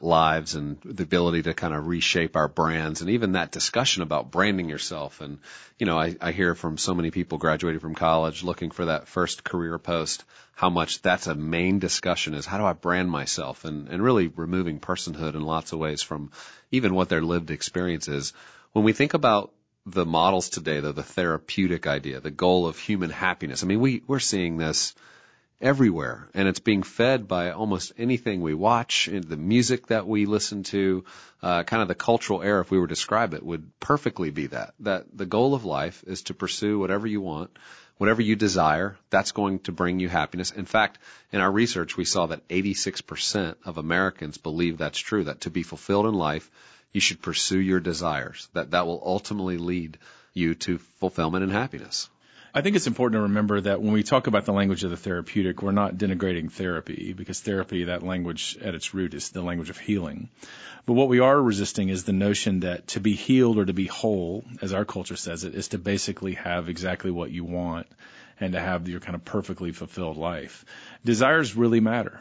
lives 0.00 0.54
and 0.54 0.78
the 0.84 1.02
ability 1.02 1.42
to 1.42 1.54
kind 1.54 1.74
of 1.74 1.86
reshape 1.86 2.36
our 2.36 2.48
brands 2.48 3.00
and 3.00 3.10
even 3.10 3.32
that 3.32 3.50
discussion 3.50 4.02
about 4.02 4.30
branding 4.30 4.68
yourself. 4.68 5.20
And, 5.20 5.38
you 5.78 5.86
know, 5.86 5.98
I, 5.98 6.16
I 6.20 6.32
hear 6.32 6.54
from 6.54 6.76
so 6.76 6.94
many 6.94 7.10
people 7.10 7.38
graduating 7.38 7.80
from 7.80 7.94
college 7.94 8.44
looking 8.44 8.70
for 8.70 8.86
that 8.86 9.08
first 9.08 9.42
career 9.42 9.78
post, 9.78 10.24
how 10.54 10.68
much 10.68 11.00
that's 11.00 11.26
a 11.26 11.34
main 11.34 11.78
discussion 11.78 12.34
is 12.34 12.44
how 12.44 12.58
do 12.58 12.64
I 12.64 12.74
brand 12.74 13.10
myself 13.10 13.64
and, 13.64 13.88
and 13.88 14.02
really 14.02 14.28
removing 14.28 14.80
personhood 14.80 15.34
in 15.34 15.40
lots 15.40 15.72
of 15.72 15.78
ways 15.78 16.02
from 16.02 16.30
even 16.70 16.94
what 16.94 17.08
their 17.08 17.22
lived 17.22 17.50
experience 17.50 18.08
is. 18.08 18.34
When 18.72 18.84
we 18.84 18.92
think 18.92 19.14
about 19.14 19.52
the 19.86 20.04
models 20.04 20.50
today, 20.50 20.80
though, 20.80 20.92
the 20.92 21.02
therapeutic 21.02 21.86
idea, 21.86 22.20
the 22.20 22.30
goal 22.30 22.66
of 22.66 22.78
human 22.78 23.10
happiness, 23.10 23.62
I 23.62 23.66
mean, 23.66 23.80
we, 23.80 24.02
we're 24.06 24.18
seeing 24.18 24.58
this 24.58 24.94
everywhere 25.60 26.28
and 26.34 26.48
it's 26.48 26.60
being 26.60 26.82
fed 26.82 27.26
by 27.26 27.50
almost 27.50 27.92
anything 27.96 28.40
we 28.40 28.52
watch 28.52 29.08
the 29.10 29.36
music 29.36 29.86
that 29.86 30.06
we 30.06 30.26
listen 30.26 30.62
to 30.62 31.04
uh, 31.42 31.62
kind 31.62 31.80
of 31.80 31.88
the 31.88 31.94
cultural 31.94 32.42
air 32.42 32.60
if 32.60 32.70
we 32.70 32.78
were 32.78 32.86
to 32.86 32.94
describe 32.94 33.32
it 33.32 33.42
would 33.42 33.70
perfectly 33.80 34.30
be 34.30 34.46
that 34.48 34.74
that 34.80 35.06
the 35.16 35.24
goal 35.24 35.54
of 35.54 35.64
life 35.64 36.04
is 36.06 36.22
to 36.22 36.34
pursue 36.34 36.78
whatever 36.78 37.06
you 37.06 37.22
want 37.22 37.50
whatever 37.98 38.20
you 38.20 38.36
desire, 38.36 38.96
that's 39.10 39.32
going 39.32 39.58
to 39.60 39.72
bring 39.72 40.00
you 40.00 40.08
happiness. 40.08 40.50
In 40.50 40.66
fact, 40.66 40.98
in 41.32 41.40
our 41.40 41.50
research, 41.50 41.96
we 41.96 42.04
saw 42.04 42.26
that 42.26 42.46
86% 42.48 43.56
of 43.64 43.78
Americans 43.78 44.38
believe 44.38 44.78
that's 44.78 44.98
true, 44.98 45.24
that 45.24 45.42
to 45.42 45.50
be 45.50 45.62
fulfilled 45.62 46.06
in 46.06 46.14
life, 46.14 46.50
you 46.92 47.00
should 47.00 47.22
pursue 47.22 47.60
your 47.60 47.80
desires, 47.80 48.48
that 48.52 48.72
that 48.72 48.86
will 48.86 49.02
ultimately 49.04 49.58
lead 49.58 49.98
you 50.34 50.54
to 50.54 50.78
fulfillment 51.00 51.44
and 51.44 51.52
happiness. 51.52 52.10
I 52.56 52.62
think 52.62 52.74
it's 52.74 52.86
important 52.86 53.18
to 53.18 53.24
remember 53.24 53.60
that 53.60 53.82
when 53.82 53.92
we 53.92 54.02
talk 54.02 54.28
about 54.28 54.46
the 54.46 54.52
language 54.54 54.82
of 54.82 54.90
the 54.90 54.96
therapeutic, 54.96 55.60
we're 55.60 55.72
not 55.72 55.98
denigrating 55.98 56.50
therapy 56.50 57.12
because 57.12 57.38
therapy, 57.38 57.84
that 57.84 58.02
language 58.02 58.56
at 58.62 58.74
its 58.74 58.94
root 58.94 59.12
is 59.12 59.28
the 59.28 59.42
language 59.42 59.68
of 59.68 59.78
healing. 59.78 60.30
But 60.86 60.94
what 60.94 61.10
we 61.10 61.20
are 61.20 61.38
resisting 61.38 61.90
is 61.90 62.04
the 62.04 62.14
notion 62.14 62.60
that 62.60 62.86
to 62.88 63.00
be 63.00 63.12
healed 63.12 63.58
or 63.58 63.66
to 63.66 63.74
be 63.74 63.84
whole, 63.84 64.42
as 64.62 64.72
our 64.72 64.86
culture 64.86 65.16
says 65.16 65.44
it, 65.44 65.54
is 65.54 65.68
to 65.68 65.78
basically 65.78 66.32
have 66.32 66.70
exactly 66.70 67.10
what 67.10 67.30
you 67.30 67.44
want 67.44 67.88
and 68.40 68.54
to 68.54 68.60
have 68.60 68.88
your 68.88 69.00
kind 69.00 69.16
of 69.16 69.26
perfectly 69.26 69.72
fulfilled 69.72 70.16
life. 70.16 70.64
Desires 71.04 71.56
really 71.56 71.80
matter. 71.80 72.18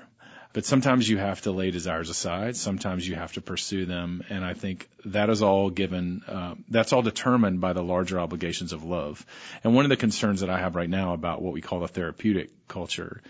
But 0.56 0.64
sometimes 0.64 1.10
you 1.10 1.18
have 1.18 1.42
to 1.42 1.52
lay 1.52 1.70
desires 1.70 2.10
aside. 2.10 2.56
Sometimes 2.56 3.06
you 3.06 3.16
have 3.16 3.34
to 3.34 3.42
pursue 3.42 3.86
them. 3.86 4.24
And 4.30 4.46
I 4.46 4.54
think 4.54 4.88
that 5.04 5.30
is 5.30 5.42
all 5.42 5.70
given, 5.70 6.22
uh, 6.26 6.56
that's 6.70 6.94
all 6.94 7.02
determined 7.02 7.60
by 7.60 7.74
the 7.74 7.84
larger 7.84 8.18
obligations 8.22 8.72
of 8.72 8.86
love. 8.86 9.26
And 9.66 9.76
one 9.76 9.84
of 9.84 9.90
the 9.90 9.98
concerns 9.98 10.40
that 10.40 10.50
I 10.50 10.58
have 10.60 10.78
right 10.78 10.90
now 10.90 11.12
about 11.12 11.42
what 11.42 11.52
we 11.52 11.60
call 11.60 11.82
the 11.82 11.90
therapeutic 11.90 12.52
culture 12.70 13.22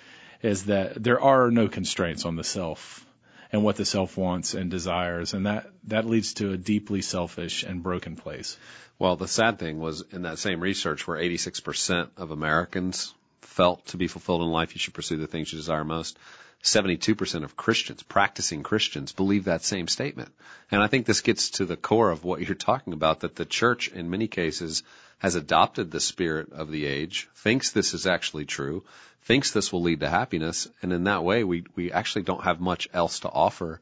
is 0.44 0.66
that 0.66 1.04
there 1.04 1.20
are 1.20 1.50
no 1.50 1.68
constraints 1.68 2.26
on 2.26 2.36
the 2.36 2.44
self 2.44 3.04
and 3.52 3.64
what 3.64 3.78
the 3.78 3.86
self 3.86 4.18
wants 4.18 4.54
and 4.54 4.70
desires. 4.70 5.34
And 5.34 5.48
that, 5.48 5.66
that 5.86 6.06
leads 6.06 6.36
to 6.36 6.52
a 6.52 6.58
deeply 6.58 7.02
selfish 7.02 7.64
and 7.64 7.82
broken 7.82 8.18
place. 8.18 8.56
Well, 9.00 9.16
the 9.16 9.28
sad 9.28 9.58
thing 9.58 9.80
was 9.80 10.04
in 10.12 10.22
that 10.22 10.38
same 10.38 10.60
research 10.60 11.08
where 11.08 11.18
86% 11.18 12.10
of 12.18 12.30
Americans 12.30 13.16
felt 13.46 13.86
to 13.88 13.98
be 13.98 14.08
fulfilled 14.08 14.42
in 14.42 14.50
life, 14.50 14.74
you 14.74 14.80
should 14.80 14.94
pursue 14.94 15.18
the 15.18 15.28
things 15.28 15.52
you 15.52 15.60
desire 15.60 15.84
most. 15.84 16.18
72% 16.64 17.44
of 17.44 17.56
Christians, 17.56 18.02
practicing 18.02 18.64
Christians, 18.64 19.12
believe 19.12 19.46
that 19.46 19.64
same 19.64 19.88
statement. 19.88 20.32
And 20.72 20.82
I 20.82 20.88
think 20.88 21.06
this 21.06 21.22
gets 21.22 21.52
to 21.52 21.66
the 21.66 21.78
core 21.78 22.10
of 22.10 22.24
what 22.24 22.42
you're 22.42 22.56
talking 22.56 22.94
about, 22.94 23.20
that 23.20 23.36
the 23.36 23.46
church 23.46 23.88
in 23.90 24.10
many 24.10 24.28
cases 24.28 24.82
has 25.20 25.36
adopted 25.36 25.92
the 25.92 26.00
spirit 26.00 26.52
of 26.52 26.72
the 26.72 26.86
age, 26.86 27.30
thinks 27.36 27.72
this 27.72 27.94
is 27.94 28.08
actually 28.08 28.46
true, 28.46 28.84
thinks 29.24 29.52
this 29.52 29.72
will 29.72 29.82
lead 29.82 30.00
to 30.00 30.10
happiness, 30.10 30.68
and 30.82 30.92
in 30.92 31.04
that 31.06 31.24
way 31.24 31.44
we, 31.44 31.66
we 31.76 31.92
actually 31.92 32.24
don't 32.24 32.44
have 32.44 32.60
much 32.60 32.88
else 32.94 33.22
to 33.22 33.30
offer 33.30 33.80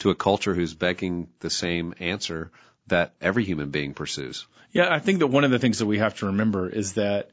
to 0.00 0.10
a 0.10 0.14
culture 0.14 0.54
who's 0.54 0.74
begging 0.74 1.28
the 1.40 1.50
same 1.50 1.94
answer 2.00 2.50
that 2.86 3.14
every 3.20 3.44
human 3.44 3.70
being 3.70 3.94
pursues. 3.94 4.46
Yeah, 4.72 4.92
I 4.92 4.98
think 4.98 5.20
that 5.20 5.28
one 5.28 5.44
of 5.44 5.50
the 5.50 5.58
things 5.58 5.78
that 5.78 5.86
we 5.86 5.98
have 5.98 6.16
to 6.18 6.26
remember 6.26 6.68
is 6.68 6.94
that 6.94 7.30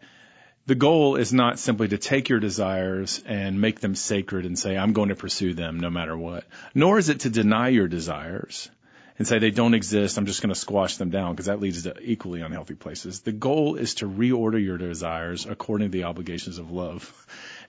the 0.66 0.76
goal 0.76 1.18
is 1.18 1.34
not 1.34 1.60
simply 1.60 1.90
to 1.90 1.98
take 1.98 2.30
your 2.30 2.40
desires 2.40 3.22
and 3.26 3.60
make 3.60 3.82
them 3.82 3.96
sacred 3.96 4.46
and 4.46 4.58
say, 4.58 4.78
I'm 4.78 4.94
going 4.94 5.10
to 5.10 5.16
pursue 5.16 5.54
them 5.54 5.80
no 5.80 5.90
matter 5.90 6.18
what. 6.18 6.46
Nor 6.74 6.98
is 7.00 7.10
it 7.10 7.22
to 7.22 7.30
deny 7.30 7.70
your 7.70 7.88
desires 7.88 8.70
and 9.18 9.28
say 9.28 9.40
they 9.40 9.52
don't 9.52 9.74
exist. 9.74 10.18
I'm 10.18 10.26
just 10.26 10.42
going 10.42 10.54
to 10.54 10.60
squash 10.60 10.98
them 10.98 11.10
down 11.10 11.34
because 11.34 11.48
that 11.48 11.60
leads 11.60 11.84
to 11.84 12.00
equally 12.02 12.42
unhealthy 12.42 12.76
places. 12.76 13.20
The 13.20 13.34
goal 13.34 13.76
is 13.76 13.96
to 13.96 14.08
reorder 14.08 14.64
your 14.64 14.78
desires 14.78 15.46
according 15.46 15.90
to 15.90 15.92
the 15.92 16.06
obligations 16.06 16.58
of 16.58 16.72
love 16.72 17.12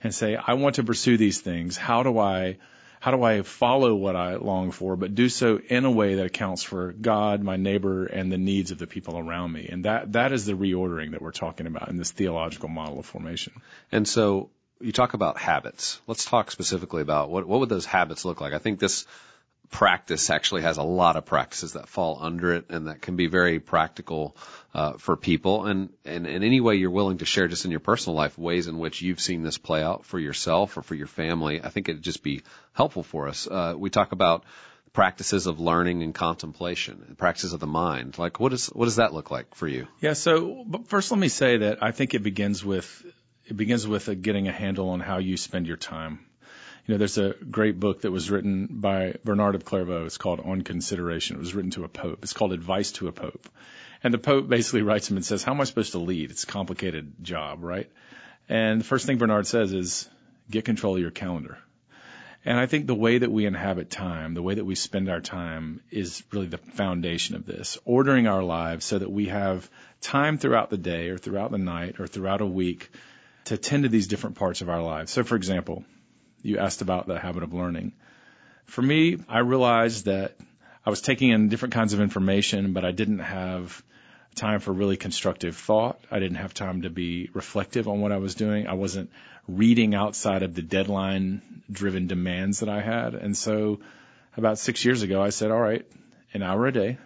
and 0.01 0.15
say, 0.15 0.35
I 0.35 0.53
want 0.53 0.75
to 0.75 0.83
pursue 0.83 1.17
these 1.17 1.41
things. 1.41 1.75
How 1.75 2.03
do 2.03 2.17
I 2.17 2.57
how 3.05 3.11
do 3.11 3.21
I 3.21 3.43
follow 3.43 3.93
what 3.93 4.15
I 4.15 4.37
long 4.37 4.71
for, 4.71 4.95
but 4.95 5.13
do 5.13 5.29
so 5.29 5.59
in 5.59 5.85
a 5.85 5.91
way 5.91 6.15
that 6.15 6.25
accounts 6.25 6.63
for 6.63 6.91
God, 6.91 7.43
my 7.43 7.55
neighbor, 7.55 8.07
and 8.07 8.31
the 8.31 8.39
needs 8.39 8.71
of 8.71 8.79
the 8.79 8.87
people 8.87 9.19
around 9.19 9.51
me? 9.51 9.69
And 9.71 9.85
that, 9.85 10.13
that 10.13 10.31
is 10.31 10.47
the 10.47 10.53
reordering 10.53 11.11
that 11.11 11.21
we're 11.21 11.31
talking 11.31 11.67
about 11.67 11.89
in 11.89 11.97
this 11.97 12.09
theological 12.09 12.67
model 12.67 12.97
of 12.97 13.05
formation. 13.05 13.53
And 13.91 14.07
so 14.07 14.49
you 14.81 14.91
talk 14.91 15.13
about 15.13 15.37
habits. 15.37 16.01
Let's 16.07 16.25
talk 16.25 16.49
specifically 16.49 17.03
about 17.03 17.29
what, 17.29 17.47
what 17.47 17.59
would 17.59 17.69
those 17.69 17.85
habits 17.85 18.25
look 18.25 18.41
like? 18.41 18.53
I 18.53 18.57
think 18.57 18.79
this 18.79 19.05
practice 19.75 20.29
actually 20.29 20.61
has 20.61 20.77
a 20.77 20.83
lot 20.83 21.17
of 21.17 21.25
practices 21.25 21.73
that 21.73 21.89
fall 21.89 22.17
under 22.21 22.53
it 22.53 22.65
and 22.69 22.87
that 22.87 23.01
can 23.01 23.17
be 23.17 23.27
very 23.27 23.59
practical 23.59 24.37
uh, 24.73 24.93
for 24.93 25.17
people. 25.17 25.65
And, 25.65 25.89
and 26.05 26.25
in 26.25 26.43
any 26.43 26.61
way 26.61 26.75
you're 26.75 26.91
willing 26.91 27.17
to 27.17 27.25
share 27.25 27.49
just 27.49 27.65
in 27.65 27.71
your 27.71 27.81
personal 27.81 28.15
life 28.15 28.37
ways 28.37 28.67
in 28.67 28.77
which 28.77 29.01
you've 29.01 29.19
seen 29.19 29.43
this 29.43 29.57
play 29.57 29.83
out 29.83 30.05
for 30.05 30.17
yourself 30.17 30.77
or 30.77 30.81
for 30.81 30.95
your 30.95 31.07
family 31.07 31.61
i 31.61 31.69
think 31.69 31.89
it'd 31.89 32.01
just 32.01 32.23
be 32.23 32.41
helpful 32.71 33.03
for 33.03 33.27
us. 33.27 33.47
Uh, 33.47 33.73
we 33.77 33.89
talk 33.89 34.13
about 34.13 34.45
practices 34.93 35.45
of 35.45 35.59
learning 35.59 36.03
and 36.03 36.15
contemplation 36.15 37.15
practices 37.17 37.51
of 37.51 37.59
the 37.59 37.67
mind. 37.67 38.17
Like 38.17 38.39
what 38.39 38.53
is 38.53 38.67
what 38.67 38.85
does 38.85 38.95
that 38.95 39.13
look 39.13 39.29
like 39.29 39.55
for 39.55 39.67
you? 39.67 39.87
Yeah 39.99 40.13
so 40.13 40.65
first 40.87 41.11
let 41.11 41.19
me 41.19 41.27
say 41.27 41.57
that 41.57 41.83
i 41.83 41.91
think 41.91 42.13
it 42.13 42.23
begins 42.23 42.63
with 42.63 42.89
it 43.45 43.57
begins 43.57 43.85
with 43.85 44.07
a, 44.07 44.15
getting 44.15 44.47
a 44.47 44.53
handle 44.53 44.89
on 44.89 45.01
how 45.01 45.17
you 45.17 45.35
spend 45.35 45.67
your 45.67 45.77
time 45.77 46.25
you 46.85 46.93
know, 46.93 46.99
there's 46.99 47.17
a 47.17 47.33
great 47.49 47.79
book 47.79 48.01
that 48.01 48.11
was 48.11 48.29
written 48.29 48.67
by 48.69 49.15
Bernard 49.23 49.55
of 49.55 49.65
Clairvaux. 49.65 50.05
It's 50.05 50.19
called 50.19 50.39
On 50.39 50.61
Consideration. 50.61 51.35
It 51.35 51.39
was 51.39 51.55
written 51.55 51.71
to 51.71 51.83
a 51.83 51.87
pope. 51.87 52.19
It's 52.21 52.33
called 52.33 52.53
Advice 52.53 52.91
to 52.93 53.07
a 53.07 53.11
Pope. 53.11 53.49
And 54.03 54.13
the 54.13 54.19
pope 54.19 54.47
basically 54.47 54.81
writes 54.83 55.09
him 55.09 55.17
and 55.17 55.25
says, 55.25 55.41
how 55.41 55.53
am 55.53 55.61
I 55.61 55.63
supposed 55.63 55.93
to 55.93 55.99
lead? 55.99 56.29
It's 56.29 56.43
a 56.43 56.47
complicated 56.47 57.13
job, 57.23 57.63
right? 57.63 57.89
And 58.47 58.81
the 58.81 58.85
first 58.85 59.07
thing 59.07 59.17
Bernard 59.17 59.47
says 59.47 59.73
is, 59.73 60.07
get 60.51 60.65
control 60.65 60.95
of 60.95 61.01
your 61.01 61.09
calendar. 61.09 61.57
And 62.47 62.59
I 62.59 62.67
think 62.67 62.85
the 62.85 62.93
way 62.93 63.17
that 63.17 63.31
we 63.31 63.47
inhabit 63.47 63.89
time, 63.89 64.35
the 64.35 64.43
way 64.43 64.53
that 64.53 64.65
we 64.65 64.75
spend 64.75 65.09
our 65.09 65.21
time 65.21 65.81
is 65.89 66.21
really 66.31 66.45
the 66.45 66.59
foundation 66.59 67.35
of 67.35 67.47
this. 67.47 67.79
Ordering 67.83 68.27
our 68.27 68.43
lives 68.43 68.85
so 68.85 68.99
that 68.99 69.11
we 69.11 69.25
have 69.25 69.67
time 70.01 70.37
throughout 70.37 70.69
the 70.69 70.77
day 70.77 71.09
or 71.09 71.17
throughout 71.17 71.49
the 71.49 71.57
night 71.57 71.99
or 71.99 72.05
throughout 72.05 72.41
a 72.41 72.45
week 72.45 72.91
to 73.45 73.57
tend 73.57 73.83
to 73.83 73.89
these 73.89 74.05
different 74.05 74.35
parts 74.35 74.61
of 74.61 74.69
our 74.69 74.83
lives. 74.83 75.11
So 75.11 75.23
for 75.23 75.35
example, 75.35 75.83
you 76.45 76.59
asked 76.59 76.81
about 76.81 77.07
the 77.07 77.19
habit 77.19 77.43
of 77.43 77.53
learning. 77.53 77.93
For 78.65 78.81
me, 78.81 79.17
I 79.27 79.39
realized 79.39 80.05
that 80.05 80.37
I 80.85 80.89
was 80.91 81.01
taking 81.01 81.29
in 81.31 81.49
different 81.49 81.73
kinds 81.73 81.93
of 81.93 81.99
information, 81.99 82.73
but 82.73 82.85
I 82.85 82.91
didn't 82.91 83.19
have 83.19 83.83
time 84.35 84.59
for 84.59 84.71
really 84.71 84.97
constructive 84.97 85.57
thought. 85.57 85.99
I 86.11 86.19
didn't 86.19 86.37
have 86.37 86.53
time 86.53 86.83
to 86.83 86.89
be 86.89 87.29
reflective 87.33 87.87
on 87.87 88.01
what 88.01 88.11
I 88.11 88.17
was 88.17 88.35
doing. 88.35 88.67
I 88.67 88.73
wasn't 88.73 89.09
reading 89.47 89.95
outside 89.95 90.43
of 90.43 90.53
the 90.53 90.61
deadline 90.61 91.41
driven 91.71 92.07
demands 92.07 92.59
that 92.59 92.69
I 92.69 92.81
had. 92.81 93.15
And 93.15 93.35
so 93.35 93.79
about 94.37 94.59
six 94.59 94.85
years 94.85 95.01
ago, 95.01 95.21
I 95.21 95.29
said, 95.29 95.51
all 95.51 95.59
right, 95.59 95.85
an 96.33 96.43
hour 96.43 96.67
a 96.67 96.71
day, 96.71 96.97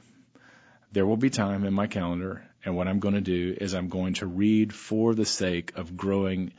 there 0.92 1.06
will 1.06 1.18
be 1.18 1.30
time 1.30 1.64
in 1.64 1.74
my 1.74 1.88
calendar. 1.88 2.44
And 2.66 2.76
what 2.76 2.88
I'm 2.88 3.00
going 3.00 3.14
to 3.14 3.22
do 3.22 3.56
is 3.60 3.74
I'm 3.74 3.88
going 3.88 4.16
to 4.16 4.26
read 4.26 4.74
for 4.74 5.16
the 5.16 5.26
sake 5.26 5.78
of 5.78 5.96
growing 5.96 6.52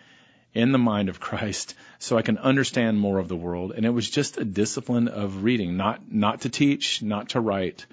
in 0.54 0.72
the 0.72 0.78
mind 0.78 1.08
of 1.08 1.20
Christ 1.20 1.74
so 1.98 2.18
I 2.18 2.22
can 2.22 2.38
understand 2.38 2.98
more 2.98 3.18
of 3.18 3.28
the 3.28 3.36
world. 3.36 3.72
And 3.72 3.86
it 3.86 3.90
was 3.90 4.08
just 4.08 4.38
a 4.38 4.44
discipline 4.44 5.08
of 5.08 5.44
reading, 5.44 5.76
not, 5.76 6.10
not 6.10 6.42
to 6.42 6.48
teach, 6.48 7.02
not 7.02 7.30
to 7.30 7.40
write, 7.40 7.86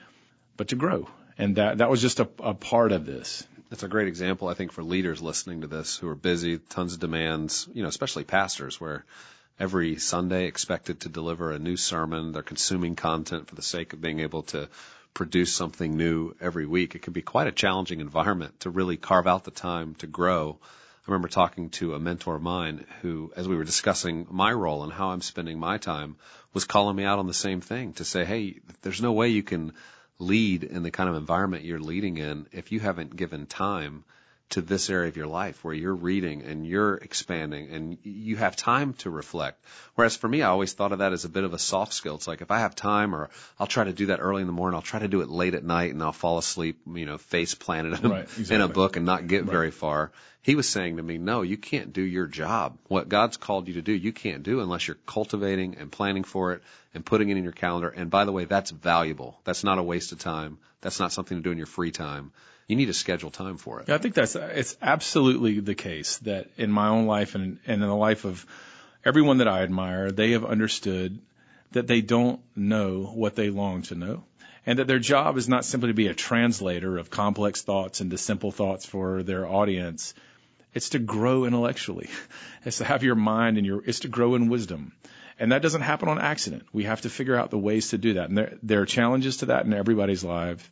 but 0.55 0.69
to 0.69 0.75
grow. 0.75 1.07
And 1.37 1.57
that, 1.57 1.79
that 1.79 1.89
was 1.89 2.01
just 2.01 2.19
a, 2.19 2.27
a 2.39 2.53
part 2.53 2.91
of 2.91 3.05
this. 3.05 3.45
That's 3.69 3.83
a 3.83 3.87
great 3.87 4.07
example, 4.07 4.47
I 4.47 4.53
think, 4.53 4.71
for 4.71 4.83
leaders 4.83 5.21
listening 5.21 5.61
to 5.61 5.67
this 5.67 5.97
who 5.97 6.07
are 6.07 6.15
busy, 6.15 6.57
tons 6.57 6.93
of 6.93 6.99
demands, 6.99 7.67
you 7.73 7.83
know, 7.83 7.89
especially 7.89 8.23
pastors 8.23 8.79
where 8.79 9.05
every 9.59 9.97
Sunday 9.97 10.45
expected 10.45 11.01
to 11.01 11.09
deliver 11.09 11.51
a 11.51 11.59
new 11.59 11.77
sermon. 11.77 12.31
They're 12.31 12.43
consuming 12.43 12.95
content 12.95 13.47
for 13.47 13.55
the 13.55 13.61
sake 13.61 13.93
of 13.93 14.01
being 14.01 14.19
able 14.19 14.43
to 14.43 14.69
produce 15.13 15.53
something 15.53 15.97
new 15.97 16.35
every 16.39 16.65
week. 16.65 16.95
It 16.95 17.01
can 17.01 17.13
be 17.13 17.21
quite 17.21 17.47
a 17.47 17.51
challenging 17.51 17.99
environment 17.99 18.59
to 18.61 18.69
really 18.69 18.97
carve 18.97 19.27
out 19.27 19.43
the 19.43 19.51
time 19.51 19.95
to 19.95 20.07
grow 20.07 20.57
I 21.07 21.11
remember 21.11 21.29
talking 21.29 21.69
to 21.69 21.93
a 21.93 21.99
mentor 21.99 22.35
of 22.35 22.41
mine 22.41 22.85
who, 23.01 23.31
as 23.37 23.47
we 23.47 23.55
were 23.55 23.63
discussing 23.63 24.27
my 24.29 24.51
role 24.51 24.83
and 24.83 24.91
how 24.91 25.11
I'm 25.11 25.21
spending 25.21 25.57
my 25.57 25.77
time, 25.77 26.17
was 26.53 26.65
calling 26.65 26.97
me 26.97 27.05
out 27.05 27.17
on 27.17 27.27
the 27.27 27.33
same 27.33 27.61
thing 27.61 27.93
to 27.93 28.03
say, 28.03 28.25
hey, 28.25 28.59
there's 28.81 29.01
no 29.01 29.13
way 29.13 29.29
you 29.29 29.41
can 29.41 29.71
lead 30.19 30.65
in 30.65 30.83
the 30.83 30.91
kind 30.91 31.09
of 31.09 31.15
environment 31.15 31.63
you're 31.63 31.79
leading 31.79 32.17
in 32.17 32.45
if 32.51 32.73
you 32.73 32.81
haven't 32.81 33.15
given 33.15 33.45
time 33.45 34.03
to 34.49 34.61
this 34.61 34.89
area 34.89 35.09
of 35.09 35.17
your 35.17 35.27
life 35.27 35.61
where 35.63 35.73
you're 35.73 35.93
reading 35.93 36.43
and 36.43 36.65
you're 36.65 36.95
expanding 36.95 37.69
and 37.69 37.97
you 38.03 38.37
have 38.37 38.55
time 38.55 38.93
to 38.93 39.09
reflect. 39.09 39.61
Whereas 39.95 40.15
for 40.15 40.27
me, 40.27 40.41
I 40.41 40.47
always 40.47 40.71
thought 40.71 40.93
of 40.93 40.99
that 40.99 41.11
as 41.11 41.25
a 41.25 41.29
bit 41.29 41.43
of 41.43 41.53
a 41.53 41.59
soft 41.59 41.93
skill. 41.93 42.15
It's 42.15 42.27
like 42.27 42.41
if 42.41 42.49
I 42.49 42.59
have 42.59 42.73
time 42.73 43.13
or 43.13 43.29
I'll 43.59 43.67
try 43.67 43.83
to 43.83 43.93
do 43.93 44.05
that 44.07 44.19
early 44.19 44.41
in 44.41 44.47
the 44.47 44.53
morning, 44.53 44.75
I'll 44.75 44.81
try 44.81 44.99
to 44.99 45.09
do 45.09 45.21
it 45.21 45.29
late 45.29 45.53
at 45.53 45.65
night 45.65 45.93
and 45.93 46.01
I'll 46.01 46.13
fall 46.13 46.37
asleep, 46.37 46.79
you 46.87 47.05
know, 47.05 47.17
face 47.17 47.55
planted 47.55 48.01
in, 48.01 48.09
right, 48.09 48.23
exactly. 48.23 48.55
in 48.55 48.61
a 48.61 48.69
book 48.69 48.95
and 48.95 49.05
not 49.05 49.27
get 49.27 49.41
right. 49.41 49.51
very 49.51 49.71
far. 49.71 50.11
He 50.41 50.55
was 50.55 50.69
saying 50.69 50.95
to 50.95 51.03
me, 51.03 51.17
no, 51.17 51.41
you 51.41 51.57
can't 51.57 51.91
do 51.91 52.01
your 52.01 52.25
job. 52.25 52.77
What 52.87 53.09
God's 53.09 53.35
called 53.35 53.67
you 53.67 53.73
to 53.73 53.81
do, 53.81 53.91
you 53.91 54.13
can't 54.13 54.43
do 54.43 54.61
unless 54.61 54.87
you're 54.87 54.97
cultivating 55.05 55.75
and 55.77 55.91
planning 55.91 56.23
for 56.23 56.53
it 56.53 56.63
and 56.93 57.05
putting 57.05 57.27
it 57.27 57.35
in 57.35 57.43
your 57.43 57.51
calendar. 57.51 57.89
And 57.89 58.09
by 58.09 58.23
the 58.23 58.31
way, 58.31 58.45
that's 58.45 58.71
valuable. 58.71 59.41
That's 59.43 59.65
not 59.65 59.77
a 59.77 59.83
waste 59.83 60.13
of 60.13 60.19
time. 60.19 60.57
That's 60.79 61.01
not 61.01 61.11
something 61.11 61.37
to 61.37 61.43
do 61.43 61.51
in 61.51 61.57
your 61.57 61.67
free 61.67 61.91
time 61.91 62.31
you 62.67 62.75
need 62.75 62.87
to 62.87 62.93
schedule 62.93 63.31
time 63.31 63.57
for 63.57 63.79
it. 63.79 63.87
Yeah, 63.87 63.95
I 63.95 63.97
think 63.97 64.13
that's 64.13 64.35
it's 64.35 64.77
absolutely 64.81 65.59
the 65.59 65.75
case 65.75 66.17
that 66.19 66.49
in 66.57 66.71
my 66.71 66.89
own 66.89 67.05
life 67.05 67.35
and, 67.35 67.59
and 67.65 67.81
in 67.81 67.87
the 67.87 67.95
life 67.95 68.25
of 68.25 68.45
everyone 69.05 69.37
that 69.37 69.47
I 69.47 69.63
admire, 69.63 70.11
they 70.11 70.31
have 70.31 70.43
understood 70.43 71.19
that 71.71 71.87
they 71.87 72.01
don't 72.01 72.41
know 72.55 73.03
what 73.03 73.35
they 73.35 73.49
long 73.49 73.83
to 73.83 73.95
know. 73.95 74.23
And 74.65 74.79
that 74.79 74.87
their 74.87 74.99
job 74.99 75.37
is 75.37 75.47
not 75.47 75.63
simply 75.63 75.87
to 75.87 75.93
be 75.93 76.07
a 76.07 76.13
translator 76.13 76.97
of 76.97 77.09
complex 77.09 77.61
thoughts 77.61 78.01
into 78.01 78.17
simple 78.17 78.51
thoughts 78.51 78.85
for 78.85 79.23
their 79.23 79.47
audience. 79.47 80.13
It's 80.73 80.89
to 80.89 80.99
grow 80.99 81.45
intellectually. 81.45 82.09
It's 82.65 82.79
to 82.79 82.83
have 82.83 83.01
your 83.01 83.15
mind 83.15 83.55
and 83.55 83.65
your, 83.65 83.81
it's 83.85 84.01
to 84.01 84.09
grow 84.09 84.35
in 84.35 84.49
wisdom. 84.49 84.91
And 85.39 85.53
that 85.53 85.61
doesn't 85.61 85.83
happen 85.83 86.09
on 86.09 86.19
accident. 86.19 86.63
We 86.73 86.83
have 86.83 87.01
to 87.01 87.09
figure 87.09 87.37
out 87.37 87.49
the 87.49 87.57
ways 87.57 87.89
to 87.89 87.97
do 87.97 88.15
that. 88.15 88.27
And 88.27 88.37
there, 88.37 88.57
there 88.61 88.81
are 88.81 88.85
challenges 88.85 89.37
to 89.37 89.45
that 89.45 89.65
in 89.65 89.73
everybody's 89.73 90.21
life. 90.21 90.69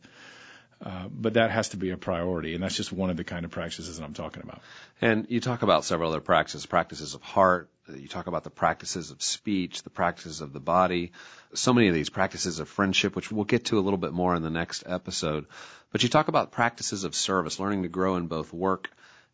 Uh, 0.86 1.08
but 1.10 1.34
that 1.34 1.50
has 1.50 1.70
to 1.70 1.76
be 1.76 1.90
a 1.90 1.96
priority, 1.96 2.54
and 2.54 2.62
that's 2.62 2.76
just 2.76 2.92
one 2.92 3.10
of 3.10 3.16
the 3.16 3.24
kind 3.24 3.44
of 3.44 3.50
practices 3.50 3.98
that 3.98 4.04
I'm 4.04 4.14
talking 4.14 4.44
about. 4.44 4.60
And 5.00 5.26
you 5.28 5.40
talk 5.40 5.62
about 5.62 5.84
several 5.84 6.10
other 6.10 6.20
practices, 6.20 6.64
practices 6.64 7.14
of 7.14 7.22
heart. 7.22 7.68
You 7.92 8.06
talk 8.06 8.28
about 8.28 8.44
the 8.44 8.50
practices 8.50 9.10
of 9.10 9.20
speech, 9.20 9.82
the 9.82 9.90
practices 9.90 10.42
of 10.42 10.52
the 10.52 10.60
body. 10.60 11.10
So 11.54 11.72
many 11.72 11.88
of 11.88 11.94
these 11.94 12.08
practices 12.08 12.60
of 12.60 12.68
friendship, 12.68 13.16
which 13.16 13.32
we'll 13.32 13.44
get 13.44 13.64
to 13.66 13.80
a 13.80 13.82
little 13.82 13.98
bit 13.98 14.12
more 14.12 14.36
in 14.36 14.44
the 14.44 14.50
next 14.50 14.84
episode. 14.86 15.46
But 15.90 16.04
you 16.04 16.08
talk 16.08 16.28
about 16.28 16.52
practices 16.52 17.02
of 17.02 17.16
service, 17.16 17.58
learning 17.58 17.82
to 17.82 17.88
grow 17.88 18.14
in 18.14 18.28
both 18.28 18.52
work 18.52 18.88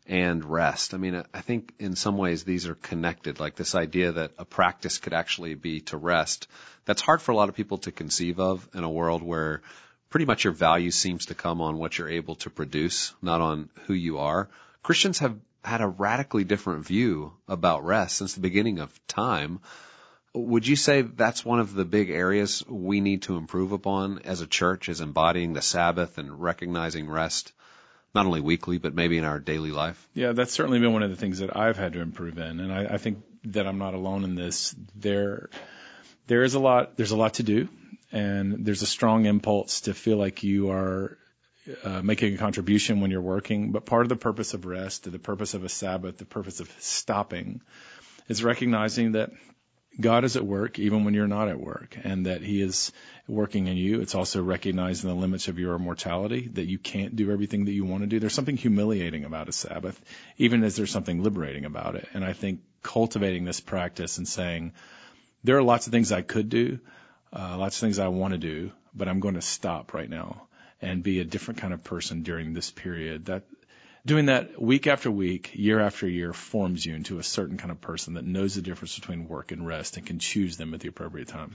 and 0.06 0.42
rest. 0.42 0.94
I 0.94 0.96
mean, 0.96 1.22
I 1.34 1.42
think 1.42 1.74
in 1.78 1.96
some 1.96 2.16
ways 2.16 2.44
these 2.44 2.66
are 2.66 2.76
connected, 2.76 3.40
like 3.40 3.56
this 3.56 3.74
idea 3.74 4.12
that 4.12 4.32
a 4.38 4.46
practice 4.46 4.96
could 4.96 5.12
actually 5.12 5.52
be 5.52 5.80
to 5.82 5.98
rest. 5.98 6.48
That's 6.86 7.02
hard 7.02 7.20
for 7.20 7.32
a 7.32 7.36
lot 7.36 7.50
of 7.50 7.54
people 7.54 7.76
to 7.78 7.92
conceive 7.92 8.40
of 8.40 8.66
in 8.72 8.84
a 8.84 8.90
world 8.90 9.22
where 9.22 9.60
pretty 10.12 10.26
much 10.26 10.44
your 10.44 10.52
value 10.52 10.90
seems 10.90 11.26
to 11.26 11.34
come 11.34 11.62
on 11.62 11.78
what 11.78 11.96
you're 11.96 12.08
able 12.08 12.34
to 12.36 12.50
produce, 12.50 13.14
not 13.22 13.40
on 13.40 13.70
who 13.86 13.94
you 13.94 14.18
are. 14.18 14.48
Christians 14.82 15.20
have 15.20 15.36
had 15.64 15.80
a 15.80 15.88
radically 15.88 16.44
different 16.44 16.86
view 16.86 17.32
about 17.48 17.84
rest 17.84 18.18
since 18.18 18.34
the 18.34 18.40
beginning 18.40 18.78
of 18.78 19.06
time. 19.06 19.60
Would 20.34 20.66
you 20.66 20.76
say 20.76 21.00
that's 21.00 21.46
one 21.46 21.60
of 21.60 21.72
the 21.72 21.86
big 21.86 22.10
areas 22.10 22.62
we 22.68 23.00
need 23.00 23.22
to 23.22 23.36
improve 23.38 23.72
upon 23.72 24.20
as 24.24 24.42
a 24.42 24.46
church 24.46 24.90
is 24.90 25.00
embodying 25.00 25.54
the 25.54 25.62
Sabbath 25.62 26.18
and 26.18 26.42
recognizing 26.42 27.08
rest, 27.08 27.52
not 28.14 28.26
only 28.26 28.40
weekly, 28.42 28.76
but 28.76 28.94
maybe 28.94 29.16
in 29.16 29.24
our 29.24 29.38
daily 29.38 29.70
life? 29.70 30.08
Yeah, 30.12 30.32
that's 30.32 30.52
certainly 30.52 30.78
been 30.78 30.92
one 30.92 31.02
of 31.02 31.10
the 31.10 31.16
things 31.16 31.38
that 31.38 31.56
I've 31.56 31.78
had 31.78 31.94
to 31.94 32.00
improve 32.00 32.36
in. 32.36 32.60
And 32.60 32.70
I, 32.70 32.94
I 32.94 32.98
think 32.98 33.22
that 33.44 33.66
I'm 33.66 33.78
not 33.78 33.94
alone 33.94 34.24
in 34.24 34.34
this. 34.34 34.74
There, 34.94 35.48
there 36.26 36.42
is 36.42 36.52
a 36.52 36.60
lot, 36.60 36.98
there's 36.98 37.12
a 37.12 37.16
lot 37.16 37.34
to 37.34 37.42
do 37.42 37.68
and 38.12 38.64
there's 38.64 38.82
a 38.82 38.86
strong 38.86 39.26
impulse 39.26 39.82
to 39.82 39.94
feel 39.94 40.18
like 40.18 40.42
you 40.42 40.70
are 40.70 41.18
uh, 41.82 42.02
making 42.02 42.34
a 42.34 42.38
contribution 42.38 43.00
when 43.00 43.10
you're 43.10 43.20
working. 43.20 43.72
But 43.72 43.86
part 43.86 44.02
of 44.02 44.08
the 44.08 44.16
purpose 44.16 44.54
of 44.54 44.66
rest, 44.66 45.10
the 45.10 45.18
purpose 45.18 45.54
of 45.54 45.64
a 45.64 45.68
Sabbath, 45.68 46.18
the 46.18 46.24
purpose 46.24 46.60
of 46.60 46.70
stopping, 46.80 47.62
is 48.28 48.44
recognizing 48.44 49.12
that 49.12 49.30
God 50.00 50.24
is 50.24 50.36
at 50.36 50.44
work 50.44 50.78
even 50.78 51.04
when 51.04 51.12
you're 51.12 51.28
not 51.28 51.48
at 51.48 51.60
work, 51.60 51.98
and 52.02 52.26
that 52.26 52.42
He 52.42 52.62
is 52.62 52.92
working 53.28 53.66
in 53.66 53.76
you. 53.76 54.00
It's 54.00 54.14
also 54.14 54.42
recognizing 54.42 55.08
the 55.08 55.16
limits 55.16 55.48
of 55.48 55.58
your 55.58 55.78
mortality, 55.78 56.48
that 56.54 56.66
you 56.66 56.78
can't 56.78 57.14
do 57.14 57.30
everything 57.30 57.66
that 57.66 57.72
you 57.72 57.84
want 57.84 58.02
to 58.02 58.06
do. 58.06 58.18
There's 58.18 58.34
something 58.34 58.56
humiliating 58.56 59.24
about 59.24 59.48
a 59.48 59.52
Sabbath, 59.52 60.00
even 60.38 60.64
as 60.64 60.76
there's 60.76 60.90
something 60.90 61.22
liberating 61.22 61.66
about 61.66 61.96
it. 61.96 62.08
And 62.14 62.24
I 62.24 62.32
think 62.32 62.60
cultivating 62.82 63.44
this 63.44 63.60
practice 63.60 64.18
and 64.18 64.26
saying, 64.26 64.72
there 65.44 65.58
are 65.58 65.62
lots 65.62 65.86
of 65.86 65.92
things 65.92 66.10
I 66.10 66.22
could 66.22 66.48
do, 66.48 66.78
uh, 67.32 67.56
lots 67.58 67.76
of 67.76 67.80
things 67.80 67.98
I 67.98 68.08
want 68.08 68.32
to 68.32 68.38
do, 68.38 68.72
but 68.94 69.08
I'm 69.08 69.20
going 69.20 69.34
to 69.34 69.42
stop 69.42 69.94
right 69.94 70.08
now 70.08 70.48
and 70.80 71.02
be 71.02 71.20
a 71.20 71.24
different 71.24 71.60
kind 71.60 71.72
of 71.72 71.84
person 71.84 72.22
during 72.22 72.52
this 72.52 72.70
period. 72.70 73.26
That 73.26 73.44
doing 74.04 74.26
that 74.26 74.60
week 74.60 74.86
after 74.86 75.10
week, 75.10 75.52
year 75.54 75.80
after 75.80 76.08
year 76.08 76.32
forms 76.32 76.84
you 76.84 76.94
into 76.94 77.18
a 77.18 77.22
certain 77.22 77.56
kind 77.56 77.70
of 77.70 77.80
person 77.80 78.14
that 78.14 78.24
knows 78.24 78.54
the 78.54 78.62
difference 78.62 78.98
between 78.98 79.28
work 79.28 79.52
and 79.52 79.66
rest 79.66 79.96
and 79.96 80.06
can 80.06 80.18
choose 80.18 80.56
them 80.56 80.74
at 80.74 80.80
the 80.80 80.88
appropriate 80.88 81.28
time. 81.28 81.54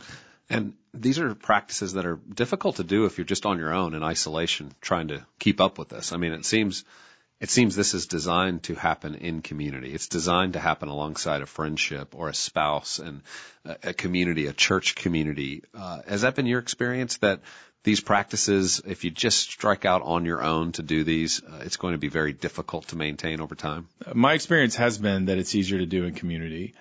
And 0.50 0.74
these 0.94 1.20
are 1.20 1.36
practices 1.36 1.94
that 1.94 2.06
are 2.06 2.16
difficult 2.16 2.78
to 2.78 2.84
do 2.84 3.06
if 3.06 3.18
you're 3.18 3.26
just 3.26 3.46
on 3.46 3.60
your 3.60 3.74
own 3.74 3.94
in 3.94 4.02
isolation 4.02 4.72
trying 4.80 5.10
to 5.10 5.26
keep 5.40 5.60
up 5.60 5.78
with 5.78 5.90
this. 5.90 6.14
I 6.14 6.18
mean, 6.18 6.32
it 6.32 6.46
seems 6.46 6.86
it 7.40 7.50
seems 7.50 7.76
this 7.76 7.94
is 7.94 8.08
designed 8.08 8.64
to 8.64 8.76
happen 8.76 9.16
in 9.16 9.42
community. 9.42 9.94
It's 9.94 10.08
designed 10.08 10.54
to 10.54 10.60
happen 10.60 10.90
alongside 10.90 11.42
a 11.42 11.46
friendship 11.46 12.16
or 12.16 12.30
a 12.30 12.34
spouse 12.34 12.98
and 12.98 13.22
a, 13.64 13.94
community, 13.94 14.48
a 14.48 14.54
church 14.54 14.96
community. 14.96 15.64
Uh, 15.74 16.02
has 16.08 16.22
that 16.22 16.36
been 16.36 16.48
your 16.48 16.60
experience 16.60 17.18
that 17.18 17.42
these 17.84 18.02
practices, 18.02 18.82
if 18.86 19.04
you 19.04 19.12
just 19.12 19.52
strike 19.52 19.86
out 19.86 20.02
on 20.02 20.26
your 20.26 20.42
own 20.42 20.72
to 20.74 20.82
do 20.82 21.04
these, 21.04 21.44
uh, 21.44 21.62
it's 21.62 21.78
going 21.78 21.94
to 21.94 22.00
be 22.00 22.10
very 22.10 22.34
difficult 22.34 22.88
to 22.88 22.98
maintain 22.98 23.40
over 23.40 23.54
time? 23.54 23.88
My 24.14 24.34
experience 24.34 24.76
has 24.76 24.98
been 24.98 25.26
that 25.26 25.38
it's 25.38 25.54
easier 25.54 25.78
to 25.78 25.86
do 25.86 26.06
in 26.06 26.16
community. 26.16 26.74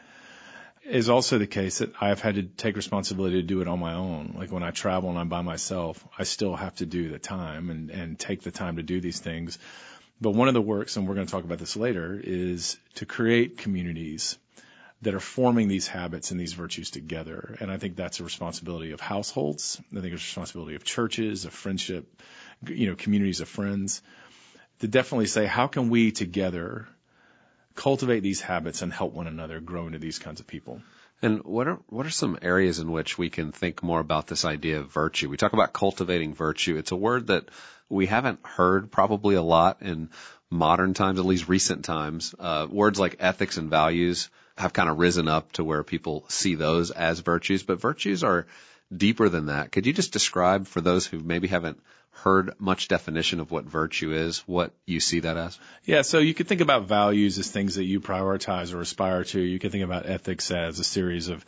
Is 0.84 1.08
also 1.08 1.38
the 1.38 1.48
case 1.48 1.78
that 1.78 1.92
I've 2.00 2.20
had 2.20 2.36
to 2.36 2.44
take 2.44 2.76
responsibility 2.76 3.42
to 3.42 3.46
do 3.46 3.60
it 3.60 3.66
on 3.66 3.80
my 3.80 3.94
own. 3.94 4.36
Like 4.38 4.52
when 4.52 4.62
I 4.62 4.70
travel 4.70 5.10
and 5.10 5.18
I'm 5.18 5.28
by 5.28 5.42
myself, 5.42 6.02
I 6.16 6.22
still 6.22 6.54
have 6.54 6.76
to 6.76 6.86
do 6.86 7.10
the 7.10 7.18
time 7.18 7.70
and, 7.70 7.90
and 7.90 8.18
take 8.18 8.42
the 8.42 8.52
time 8.52 8.76
to 8.76 8.84
do 8.84 9.00
these 9.00 9.18
things. 9.18 9.58
But 10.20 10.30
one 10.30 10.48
of 10.48 10.54
the 10.54 10.62
works, 10.62 10.96
and 10.96 11.06
we're 11.06 11.14
going 11.14 11.26
to 11.26 11.30
talk 11.30 11.44
about 11.44 11.58
this 11.58 11.76
later, 11.76 12.18
is 12.22 12.78
to 12.94 13.06
create 13.06 13.58
communities 13.58 14.38
that 15.02 15.14
are 15.14 15.20
forming 15.20 15.68
these 15.68 15.86
habits 15.86 16.30
and 16.30 16.40
these 16.40 16.54
virtues 16.54 16.90
together. 16.90 17.56
And 17.60 17.70
I 17.70 17.76
think 17.76 17.96
that's 17.96 18.18
a 18.20 18.24
responsibility 18.24 18.92
of 18.92 19.00
households. 19.00 19.78
I 19.92 20.00
think 20.00 20.14
it's 20.14 20.22
a 20.22 20.26
responsibility 20.26 20.74
of 20.74 20.84
churches, 20.84 21.44
of 21.44 21.52
friendship, 21.52 22.22
you 22.66 22.86
know, 22.86 22.96
communities 22.96 23.40
of 23.40 23.48
friends 23.48 24.00
to 24.80 24.88
definitely 24.88 25.26
say, 25.26 25.46
how 25.46 25.66
can 25.66 25.90
we 25.90 26.12
together 26.12 26.88
cultivate 27.74 28.20
these 28.20 28.40
habits 28.40 28.80
and 28.80 28.92
help 28.92 29.12
one 29.12 29.26
another 29.26 29.60
grow 29.60 29.86
into 29.86 29.98
these 29.98 30.18
kinds 30.18 30.40
of 30.40 30.46
people? 30.46 30.80
And 31.22 31.42
what 31.44 31.66
are 31.66 31.78
what 31.88 32.06
are 32.06 32.10
some 32.10 32.38
areas 32.42 32.78
in 32.78 32.92
which 32.92 33.16
we 33.16 33.30
can 33.30 33.52
think 33.52 33.82
more 33.82 34.00
about 34.00 34.26
this 34.26 34.44
idea 34.44 34.80
of 34.80 34.92
virtue? 34.92 35.28
We 35.28 35.36
talk 35.36 35.54
about 35.54 35.72
cultivating 35.72 36.34
virtue. 36.34 36.76
It's 36.76 36.92
a 36.92 36.96
word 36.96 37.28
that 37.28 37.48
we 37.88 38.06
haven't 38.06 38.40
heard 38.44 38.90
probably 38.90 39.34
a 39.34 39.42
lot 39.42 39.82
in 39.82 40.10
modern 40.50 40.94
times, 40.94 41.18
at 41.18 41.24
least 41.24 41.48
recent 41.48 41.84
times. 41.84 42.34
Uh, 42.38 42.66
words 42.70 42.98
like 42.98 43.16
ethics 43.18 43.56
and 43.56 43.70
values 43.70 44.28
have 44.58 44.72
kind 44.72 44.88
of 44.88 44.98
risen 44.98 45.28
up 45.28 45.52
to 45.52 45.64
where 45.64 45.82
people 45.82 46.24
see 46.28 46.54
those 46.54 46.90
as 46.90 47.20
virtues, 47.20 47.62
but 47.62 47.80
virtues 47.80 48.22
are 48.22 48.46
deeper 48.94 49.28
than 49.28 49.46
that. 49.46 49.72
Could 49.72 49.86
you 49.86 49.92
just 49.92 50.12
describe 50.12 50.66
for 50.66 50.80
those 50.80 51.06
who 51.06 51.18
maybe 51.18 51.48
haven't 51.48 51.80
heard 52.10 52.54
much 52.58 52.88
definition 52.88 53.40
of 53.40 53.50
what 53.50 53.64
virtue 53.64 54.12
is, 54.12 54.38
what 54.46 54.72
you 54.86 55.00
see 55.00 55.20
that 55.20 55.36
as? 55.36 55.58
Yeah, 55.84 56.02
so 56.02 56.18
you 56.18 56.34
could 56.34 56.48
think 56.48 56.60
about 56.60 56.84
values 56.84 57.38
as 57.38 57.50
things 57.50 57.74
that 57.74 57.84
you 57.84 58.00
prioritize 58.00 58.72
or 58.72 58.80
aspire 58.80 59.24
to. 59.24 59.40
You 59.40 59.58
could 59.58 59.72
think 59.72 59.84
about 59.84 60.06
ethics 60.06 60.50
as 60.50 60.78
a 60.78 60.84
series 60.84 61.28
of 61.28 61.44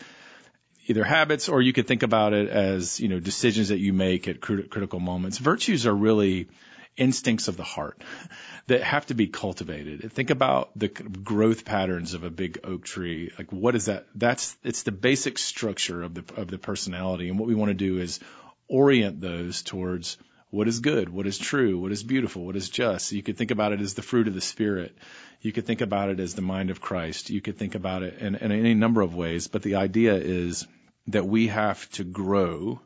either 0.87 1.05
habits 1.05 1.49
or 1.49 1.63
you 1.63 1.73
could 1.73 1.87
think 1.87 2.03
about 2.03 2.33
it 2.33 2.49
as, 2.49 3.01
you 3.01 3.09
know, 3.09 3.21
decisions 3.21 3.69
that 3.69 3.79
you 3.79 3.93
make 3.93 4.29
at 4.29 4.41
crit- 4.41 4.71
critical 4.71 5.01
moments. 5.01 5.39
Virtues 5.39 5.87
are 5.87 5.95
really 5.95 6.49
instincts 6.99 7.49
of 7.49 7.57
the 7.57 7.63
heart 7.63 8.03
that 8.67 8.83
have 8.83 9.07
to 9.07 9.15
be 9.15 9.29
cultivated. 9.29 10.13
Think 10.13 10.31
about 10.31 10.71
the 10.77 10.89
growth 10.89 11.65
patterns 11.65 12.15
of 12.15 12.25
a 12.25 12.31
big 12.31 12.61
oak 12.65 12.85
tree. 12.85 13.31
Like 13.39 13.53
what 13.53 13.75
is 13.75 13.87
that? 13.87 14.07
That's, 14.15 14.57
it's 14.63 14.83
the 14.83 14.93
basic 14.93 15.39
structure 15.39 16.03
of 16.03 16.15
the, 16.15 16.25
of 16.37 16.49
the 16.49 16.59
personality. 16.59 17.29
And 17.29 17.39
what 17.39 17.49
we 17.49 17.55
want 17.55 17.71
to 17.71 17.75
do 17.75 17.99
is 17.99 18.21
orient 18.69 19.21
those 19.21 19.63
towards 19.63 20.19
what 20.51 20.69
is 20.69 20.81
good, 20.81 21.09
what 21.09 21.27
is 21.27 21.39
true, 21.39 21.79
what 21.79 21.93
is 21.93 22.03
beautiful, 22.03 22.45
what 22.45 22.57
is 22.57 22.69
just. 22.69 23.13
You 23.13 23.23
could 23.23 23.37
think 23.37 23.51
about 23.51 23.73
it 23.73 23.81
as 23.81 23.95
the 23.95 24.03
fruit 24.03 24.29
of 24.29 24.35
the 24.35 24.41
Spirit. 24.41 24.97
You 25.41 25.53
could 25.53 25.67
think 25.67 25.83
about 25.83 26.09
it 26.09 26.21
as 26.21 26.35
the 26.35 26.43
mind 26.43 26.71
of 26.71 26.81
Christ. 26.81 27.31
You 27.31 27.41
could 27.41 27.59
think 27.59 27.75
about 27.75 28.03
it 28.03 28.19
in, 28.19 28.35
in 28.35 28.53
any 28.53 28.75
number 28.75 29.03
of 29.03 29.15
ways, 29.15 29.47
but 29.47 29.63
the 29.63 29.77
idea 29.77 30.15
is 30.15 30.67
that 31.09 31.27
we 31.27 31.49
have 31.49 31.89
to 31.93 32.05
grow 32.05 32.81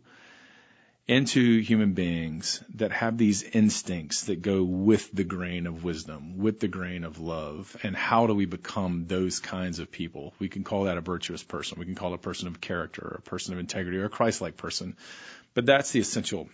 into 1.13 1.61
human 1.61 1.93
beings 1.93 2.63
that 2.77 2.91
have 2.91 3.19
these 3.19 3.43
instincts 3.43 4.25
that 4.25 4.41
go 4.41 4.63
with 4.63 5.11
the 5.13 5.25
grain 5.25 5.67
of 5.67 5.85
wisdom, 5.85 6.39
with 6.39 6.59
the 6.59 6.69
grain 6.69 7.05
of 7.05 7.19
love. 7.19 7.77
And 7.83 7.95
how 7.95 8.27
do 8.27 8.35
we 8.35 8.47
become 8.47 9.07
those 9.07 9.39
kinds 9.39 9.79
of 9.79 9.93
people? 9.93 10.33
We 10.39 10.49
can 10.49 10.65
call 10.65 10.85
that 10.85 10.97
a 10.97 11.03
virtuous 11.03 11.43
person. 11.43 11.79
We 11.79 11.85
can 11.85 11.95
call 11.95 12.15
a 12.15 12.19
person 12.19 12.49
of 12.49 12.61
character, 12.61 13.03
or 13.03 13.17
a 13.19 13.23
person 13.23 13.53
of 13.53 13.61
integrity, 13.61 13.99
or 13.99 14.07
a 14.07 14.11
Christ-like 14.11 14.57
person. 14.57 14.97
But 15.55 15.67
that's 15.67 15.91
the 15.91 16.01
essential 16.01 16.49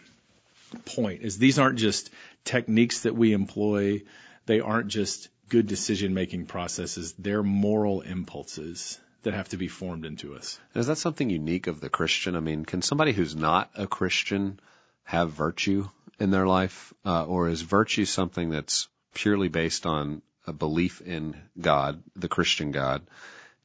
point 0.84 1.22
is 1.22 1.38
these 1.38 1.58
aren't 1.58 1.78
just 1.78 2.10
techniques 2.44 3.02
that 3.02 3.14
we 3.14 3.32
employ. 3.32 4.02
They 4.46 4.60
aren't 4.60 4.88
just 4.88 5.28
good 5.48 5.66
decision 5.66 6.14
making 6.14 6.46
processes. 6.46 7.14
They're 7.18 7.44
moral 7.44 8.00
impulses 8.00 8.98
that 9.28 9.34
have 9.34 9.50
to 9.50 9.58
be 9.58 9.68
formed 9.68 10.06
into 10.06 10.34
us. 10.34 10.58
Is 10.74 10.86
that 10.86 10.96
something 10.96 11.28
unique 11.28 11.66
of 11.66 11.80
the 11.80 11.90
Christian? 11.90 12.34
I 12.34 12.40
mean, 12.40 12.64
can 12.64 12.80
somebody 12.80 13.12
who's 13.12 13.36
not 13.36 13.70
a 13.74 13.86
Christian 13.86 14.58
have 15.04 15.32
virtue 15.32 15.86
in 16.18 16.30
their 16.30 16.46
life? 16.46 16.94
Uh, 17.04 17.26
or 17.26 17.50
is 17.50 17.60
virtue 17.60 18.06
something 18.06 18.48
that's 18.48 18.88
purely 19.12 19.48
based 19.48 19.84
on 19.84 20.22
a 20.46 20.54
belief 20.54 21.02
in 21.02 21.36
God, 21.60 22.02
the 22.16 22.28
Christian 22.28 22.72
God, 22.72 23.02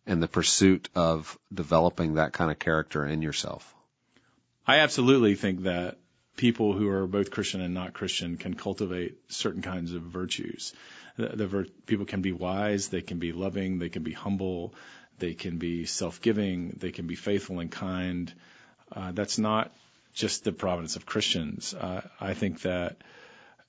and 0.06 0.22
the 0.22 0.28
pursuit 0.28 0.90
of 0.96 1.40
developing 1.54 2.16
that 2.16 2.34
kind 2.34 2.52
of 2.52 2.60
character 2.60 3.06
in 3.06 3.22
yourself? 3.22 3.74
I 4.68 4.80
absolutely 4.80 5.36
think 5.36 5.64
that 5.64 5.98
people 6.36 6.74
who 6.74 6.90
are 6.90 7.08
both 7.08 7.32
Christian 7.32 7.62
and 7.62 7.74
not 7.74 7.94
Christian 7.94 8.36
can 8.36 8.56
cultivate 8.56 9.18
certain 9.30 9.62
kinds 9.62 9.94
of 9.94 10.02
virtues. 10.02 10.74
The, 11.16 11.28
the 11.28 11.68
people 11.86 12.06
can 12.06 12.22
be 12.22 12.34
wise, 12.34 12.90
they 12.90 13.02
can 13.02 13.20
be 13.20 13.32
loving, 13.32 13.80
they 13.80 13.90
can 13.90 14.04
be 14.04 14.12
humble, 14.14 14.74
they 15.20 15.34
can 15.34 15.58
be 15.58 15.86
self-giving, 15.86 16.78
they 16.80 16.92
can 16.92 17.08
be 17.08 17.16
faithful 17.16 17.60
and 17.60 17.72
kind. 17.72 18.34
Uh, 18.92 19.12
that's 19.12 19.38
not 19.38 19.72
just 20.14 20.44
the 20.44 20.52
providence 20.52 20.96
of 20.96 21.06
Christians. 21.06 21.74
Uh, 21.74 22.02
I 22.20 22.34
think 22.34 22.62
that 22.62 22.98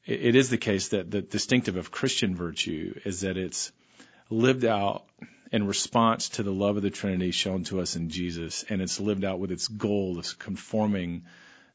it, 0.06 0.20
it 0.26 0.36
is 0.36 0.50
the 0.50 0.58
case 0.58 0.88
that 0.88 1.10
the 1.10 1.22
distinctive 1.22 1.76
of 1.76 1.90
Christian 1.90 2.34
virtue 2.34 2.98
is 3.04 3.20
that 3.20 3.36
it's 3.36 3.72
lived 4.30 4.64
out 4.64 5.04
in 5.52 5.66
response 5.66 6.30
to 6.30 6.42
the 6.42 6.52
love 6.52 6.76
of 6.76 6.82
the 6.82 6.90
Trinity 6.90 7.30
shown 7.30 7.64
to 7.64 7.80
us 7.80 7.96
in 7.96 8.10
Jesus, 8.10 8.64
and 8.68 8.82
it's 8.82 8.98
lived 8.98 9.24
out 9.24 9.38
with 9.38 9.52
its 9.52 9.68
goal 9.68 10.18
of 10.18 10.38
conforming 10.38 11.22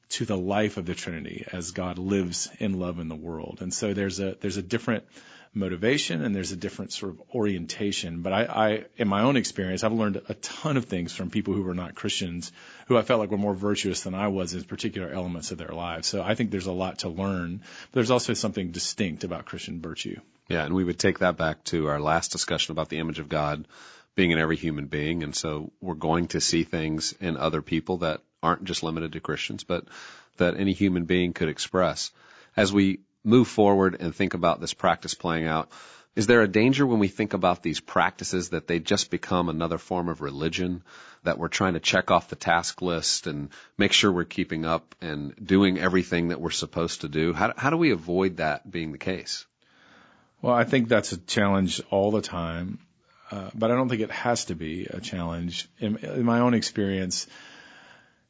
to 0.09 0.25
the 0.25 0.37
life 0.37 0.77
of 0.77 0.85
the 0.85 0.95
Trinity 0.95 1.45
as 1.51 1.71
God 1.71 1.97
lives 1.97 2.49
in 2.59 2.79
love 2.79 2.99
in 2.99 3.07
the 3.07 3.15
world. 3.15 3.59
And 3.61 3.73
so 3.73 3.93
there's 3.93 4.19
a 4.19 4.35
there's 4.41 4.57
a 4.57 4.63
different 4.63 5.05
motivation 5.53 6.23
and 6.23 6.35
there's 6.35 6.51
a 6.51 6.55
different 6.55 6.91
sort 6.93 7.13
of 7.13 7.21
orientation. 7.33 8.21
But 8.21 8.33
I, 8.33 8.43
I, 8.43 8.85
in 8.97 9.07
my 9.07 9.21
own 9.21 9.35
experience, 9.35 9.83
I've 9.83 9.93
learned 9.93 10.21
a 10.29 10.33
ton 10.35 10.77
of 10.77 10.85
things 10.85 11.13
from 11.13 11.29
people 11.29 11.53
who 11.53 11.63
were 11.63 11.73
not 11.73 11.95
Christians, 11.95 12.51
who 12.87 12.97
I 12.97 13.01
felt 13.01 13.19
like 13.19 13.31
were 13.31 13.37
more 13.37 13.55
virtuous 13.55 14.03
than 14.03 14.13
I 14.13 14.27
was 14.27 14.53
in 14.53 14.63
particular 14.63 15.09
elements 15.09 15.51
of 15.51 15.57
their 15.57 15.69
lives. 15.69 16.07
So 16.07 16.21
I 16.21 16.35
think 16.35 16.51
there's 16.51 16.67
a 16.67 16.71
lot 16.71 16.99
to 16.99 17.09
learn. 17.09 17.57
But 17.57 17.93
there's 17.93 18.11
also 18.11 18.33
something 18.33 18.71
distinct 18.71 19.23
about 19.23 19.45
Christian 19.45 19.81
virtue. 19.81 20.19
Yeah, 20.47 20.65
and 20.65 20.73
we 20.73 20.83
would 20.83 20.99
take 20.99 21.19
that 21.19 21.37
back 21.37 21.63
to 21.65 21.87
our 21.87 21.99
last 21.99 22.31
discussion 22.31 22.71
about 22.71 22.89
the 22.89 22.99
image 22.99 23.19
of 23.19 23.29
God 23.29 23.67
being 24.15 24.31
in 24.31 24.39
every 24.39 24.57
human 24.57 24.87
being. 24.87 25.23
And 25.23 25.35
so 25.35 25.71
we're 25.81 25.93
going 25.93 26.27
to 26.29 26.41
see 26.41 26.63
things 26.63 27.13
in 27.19 27.37
other 27.37 27.61
people 27.61 27.99
that 27.99 28.21
aren't 28.41 28.63
just 28.63 28.83
limited 28.83 29.13
to 29.13 29.19
Christians, 29.19 29.63
but 29.63 29.85
that 30.37 30.57
any 30.57 30.73
human 30.73 31.05
being 31.05 31.33
could 31.33 31.49
express. 31.49 32.11
As 32.55 32.73
we 32.73 32.99
move 33.23 33.47
forward 33.47 33.97
and 33.99 34.15
think 34.15 34.33
about 34.33 34.61
this 34.61 34.73
practice 34.73 35.13
playing 35.13 35.47
out, 35.47 35.69
is 36.15 36.27
there 36.27 36.41
a 36.41 36.47
danger 36.47 36.85
when 36.85 36.99
we 36.99 37.07
think 37.07 37.33
about 37.33 37.63
these 37.63 37.79
practices 37.79 38.49
that 38.49 38.67
they 38.67 38.79
just 38.79 39.11
become 39.11 39.47
another 39.47 39.77
form 39.77 40.09
of 40.09 40.21
religion 40.21 40.83
that 41.23 41.37
we're 41.37 41.47
trying 41.49 41.73
to 41.73 41.79
check 41.79 42.11
off 42.11 42.29
the 42.29 42.35
task 42.35 42.81
list 42.81 43.27
and 43.27 43.49
make 43.77 43.93
sure 43.93 44.11
we're 44.11 44.23
keeping 44.23 44.65
up 44.65 44.95
and 45.01 45.33
doing 45.45 45.77
everything 45.77 46.29
that 46.29 46.41
we're 46.41 46.49
supposed 46.49 47.01
to 47.01 47.07
do? 47.07 47.33
How, 47.33 47.53
how 47.55 47.69
do 47.69 47.77
we 47.77 47.91
avoid 47.91 48.37
that 48.37 48.69
being 48.69 48.91
the 48.91 48.97
case? 48.97 49.45
Well, 50.41 50.53
I 50.53 50.63
think 50.63 50.87
that's 50.87 51.11
a 51.11 51.17
challenge 51.17 51.81
all 51.89 52.11
the 52.11 52.21
time, 52.21 52.79
uh, 53.29 53.49
but 53.53 53.71
I 53.71 53.75
don't 53.75 53.89
think 53.89 54.01
it 54.01 54.11
has 54.11 54.45
to 54.45 54.55
be 54.55 54.87
a 54.89 54.99
challenge. 54.99 55.69
In, 55.79 55.97
in 55.97 56.23
my 56.23 56.39
own 56.39 56.53
experience, 56.53 57.27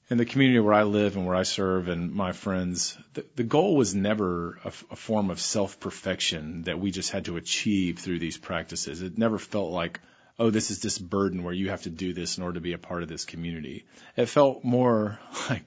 in 0.09 0.17
the 0.17 0.25
community 0.25 0.59
where 0.59 0.73
I 0.73 0.83
live 0.83 1.15
and 1.15 1.25
where 1.25 1.35
I 1.35 1.43
serve 1.43 1.87
and 1.87 2.11
my 2.13 2.31
friends, 2.31 2.97
the, 3.13 3.25
the 3.35 3.43
goal 3.43 3.75
was 3.75 3.93
never 3.93 4.57
a, 4.65 4.69
a 4.91 4.95
form 4.95 5.29
of 5.29 5.39
self 5.39 5.79
perfection 5.79 6.63
that 6.63 6.79
we 6.79 6.91
just 6.91 7.11
had 7.11 7.25
to 7.25 7.37
achieve 7.37 7.99
through 7.99 8.19
these 8.19 8.37
practices. 8.37 9.01
It 9.01 9.17
never 9.17 9.37
felt 9.37 9.71
like, 9.71 9.99
oh, 10.39 10.49
this 10.49 10.71
is 10.71 10.81
this 10.81 10.97
burden 10.97 11.43
where 11.43 11.53
you 11.53 11.69
have 11.69 11.83
to 11.83 11.91
do 11.91 12.13
this 12.13 12.37
in 12.37 12.43
order 12.43 12.55
to 12.55 12.61
be 12.61 12.73
a 12.73 12.79
part 12.79 13.03
of 13.03 13.09
this 13.09 13.25
community. 13.25 13.85
It 14.15 14.25
felt 14.25 14.63
more 14.63 15.19
like, 15.49 15.63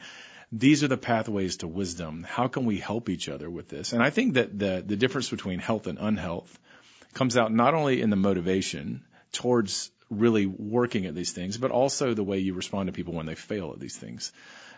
these 0.50 0.82
are 0.82 0.88
the 0.88 0.98
pathways 0.98 1.58
to 1.58 1.68
wisdom. 1.68 2.26
How 2.28 2.48
can 2.48 2.66
we 2.66 2.78
help 2.78 3.08
each 3.08 3.28
other 3.28 3.48
with 3.48 3.68
this? 3.68 3.92
And 3.92 4.02
I 4.02 4.10
think 4.10 4.34
that 4.34 4.58
the, 4.58 4.82
the 4.84 4.96
difference 4.96 5.30
between 5.30 5.60
health 5.60 5.86
and 5.86 5.98
unhealth 5.98 6.58
comes 7.14 7.36
out 7.36 7.52
not 7.52 7.74
only 7.74 8.02
in 8.02 8.10
the 8.10 8.16
motivation 8.16 9.04
towards 9.32 9.90
really 10.18 10.46
working 10.46 11.06
at 11.06 11.14
these 11.14 11.32
things, 11.32 11.56
but 11.58 11.70
also 11.70 12.14
the 12.14 12.22
way 12.22 12.38
you 12.38 12.54
respond 12.54 12.88
to 12.88 12.92
people 12.92 13.14
when 13.14 13.26
they 13.26 13.34
fail 13.34 13.72
at 13.72 13.80
these 13.80 13.96
things. 13.96 14.32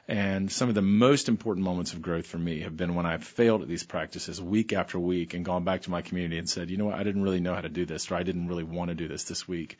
And 0.07 0.53
some 0.53 0.69
of 0.69 0.75
the 0.75 0.83
most 0.83 1.29
important 1.29 1.65
moments 1.65 1.95
of 1.95 2.03
growth 2.03 2.27
for 2.27 2.39
me 2.39 2.61
have 2.61 2.77
been 2.77 2.95
when 2.95 3.07
I've 3.07 3.25
failed 3.25 3.63
at 3.63 3.69
these 3.69 3.85
practices 3.85 4.41
week 4.41 4.73
after 4.73 4.99
week 4.99 5.33
and 5.33 5.45
gone 5.45 5.65
back 5.65 5.83
to 5.83 5.91
my 5.91 6.03
community 6.03 6.39
and 6.39 6.49
said, 6.49 6.71
you 6.71 6.77
know 6.77 6.87
what, 6.87 6.99
I 6.99 7.05
didn't 7.05 7.23
really 7.23 7.41
know 7.41 7.55
how 7.55 7.63
to 7.63 7.71
do 7.71 7.87
this, 7.87 8.11
or 8.11 8.17
I 8.17 8.23
didn't 8.23 8.49
really 8.49 8.65
want 8.65 8.91
to 8.91 8.95
do 8.95 9.09
this 9.09 9.25
this 9.25 9.49
week. 9.49 9.79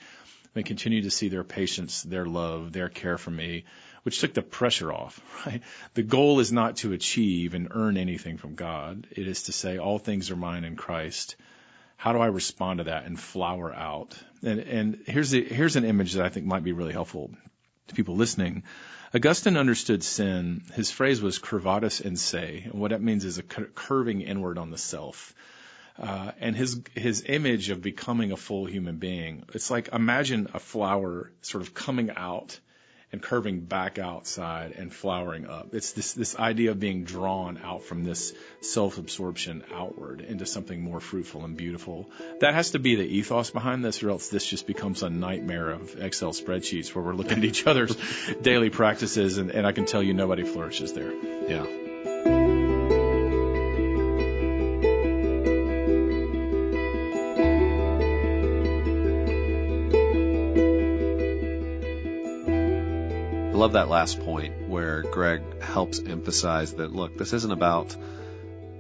They 0.55 0.63
continue 0.63 1.03
to 1.03 1.11
see 1.11 1.29
their 1.29 1.45
patience, 1.45 2.03
their 2.03 2.25
love, 2.25 2.73
their 2.73 2.89
care 2.89 3.19
for 3.19 3.31
me, 3.31 3.65
which 4.05 4.21
took 4.21 4.33
the 4.33 4.43
pressure 4.43 4.93
off, 4.93 5.21
right? 5.47 5.63
The 5.93 6.03
goal 6.03 6.41
is 6.41 6.53
not 6.53 6.77
to 6.79 6.93
achieve 6.93 7.53
and 7.53 7.69
earn 7.73 7.99
anything 7.99 8.39
from 8.39 8.55
God. 8.55 9.07
It 9.11 9.29
is 9.29 9.45
to 9.45 9.53
say, 9.53 9.79
all 9.79 9.99
things 9.99 10.31
are 10.31 10.37
mine 10.37 10.65
in 10.65 10.77
Christ 10.77 11.37
how 11.97 12.13
do 12.13 12.19
I 12.19 12.27
respond 12.27 12.79
to 12.79 12.85
that 12.85 13.05
and 13.05 13.19
flower 13.19 13.73
out? 13.73 14.19
And, 14.43 14.61
and 14.61 15.03
here's 15.07 15.31
the, 15.31 15.45
here's 15.45 15.77
an 15.77 15.85
image 15.85 16.15
that 16.15 16.25
I 16.25 16.29
think 16.29 16.47
might 16.47 16.65
be 16.65 16.73
really 16.73 16.93
helpful 16.93 17.31
to 17.89 17.95
people 17.95 18.17
listening. 18.17 18.65
Augustine 19.15 19.57
understood 19.57 20.03
sin. 20.03 20.63
His 20.75 20.91
phrase 20.91 21.23
was 21.23 21.39
curvatus 21.39 22.01
in 22.01 22.17
se, 22.17 22.65
and 22.65 22.81
what 22.81 22.91
that 22.91 23.01
means 23.01 23.25
is 23.25 23.39
a 23.39 23.43
curving 23.43 24.23
inward 24.23 24.59
on 24.59 24.71
the 24.71 24.79
self. 24.79 25.35
Uh, 25.97 26.33
and 26.41 26.57
his 26.57 26.81
his 26.95 27.23
image 27.27 27.71
of 27.71 27.81
becoming 27.81 28.33
a 28.33 28.37
full 28.37 28.65
human 28.65 28.97
being. 28.97 29.45
It's 29.55 29.71
like 29.71 29.91
imagine 29.93 30.49
a 30.53 30.59
flower 30.59 31.31
sort 31.43 31.63
of 31.63 31.73
coming 31.73 32.11
out 32.11 32.59
and 33.15 33.23
curving 33.23 33.61
back 33.61 34.01
outside 34.01 34.73
and 34.73 34.93
flowering 34.93 35.47
up. 35.47 35.73
It's 35.73 35.93
this, 35.93 36.15
this 36.15 36.35
idea 36.35 36.73
of 36.73 36.81
being 36.81 37.05
drawn 37.05 37.59
out 37.63 37.85
from 37.85 38.03
this 38.03 38.33
self-absorption 38.61 39.63
outward 39.73 40.21
into 40.21 40.47
something 40.47 40.83
more 40.83 40.99
fruitful 40.99 41.45
and 41.45 41.57
beautiful. 41.57 42.11
That 42.41 42.55
has 42.55 42.73
to 42.73 42.81
be 42.81 42.97
the 42.97 43.05
ethos 43.05 43.51
behind 43.51 43.85
this 43.85 44.03
or 44.03 44.11
else 44.11 44.31
this 44.31 44.45
just 44.45 44.67
becomes 44.67 45.05
a 45.05 45.11
nightmare 45.11 45.71
of 45.71 45.95
Excel 46.03 46.33
spreadsheets 46.33 46.93
where 46.93 47.05
we're 47.05 47.15
looking 47.15 47.39
at 47.39 47.45
each 47.45 47.69
other's 47.69 47.97
daily 48.43 48.71
practices 48.71 49.39
and, 49.39 49.53
and 49.53 49.65
I 49.65 49.71
can 49.71 49.85
tell 49.85 50.03
you 50.03 50.13
nobody 50.13 50.43
flourishes 50.43 50.93
there. 50.93 51.13
Yeah. 51.49 51.84
Love 63.65 63.73
that 63.73 63.89
last 63.89 64.21
point 64.21 64.69
where 64.69 65.01
Greg 65.01 65.63
helps 65.63 65.99
emphasize 65.99 66.75
that 66.75 66.95
look, 66.95 67.17
this 67.17 67.33
isn't 67.33 67.51
about 67.51 67.97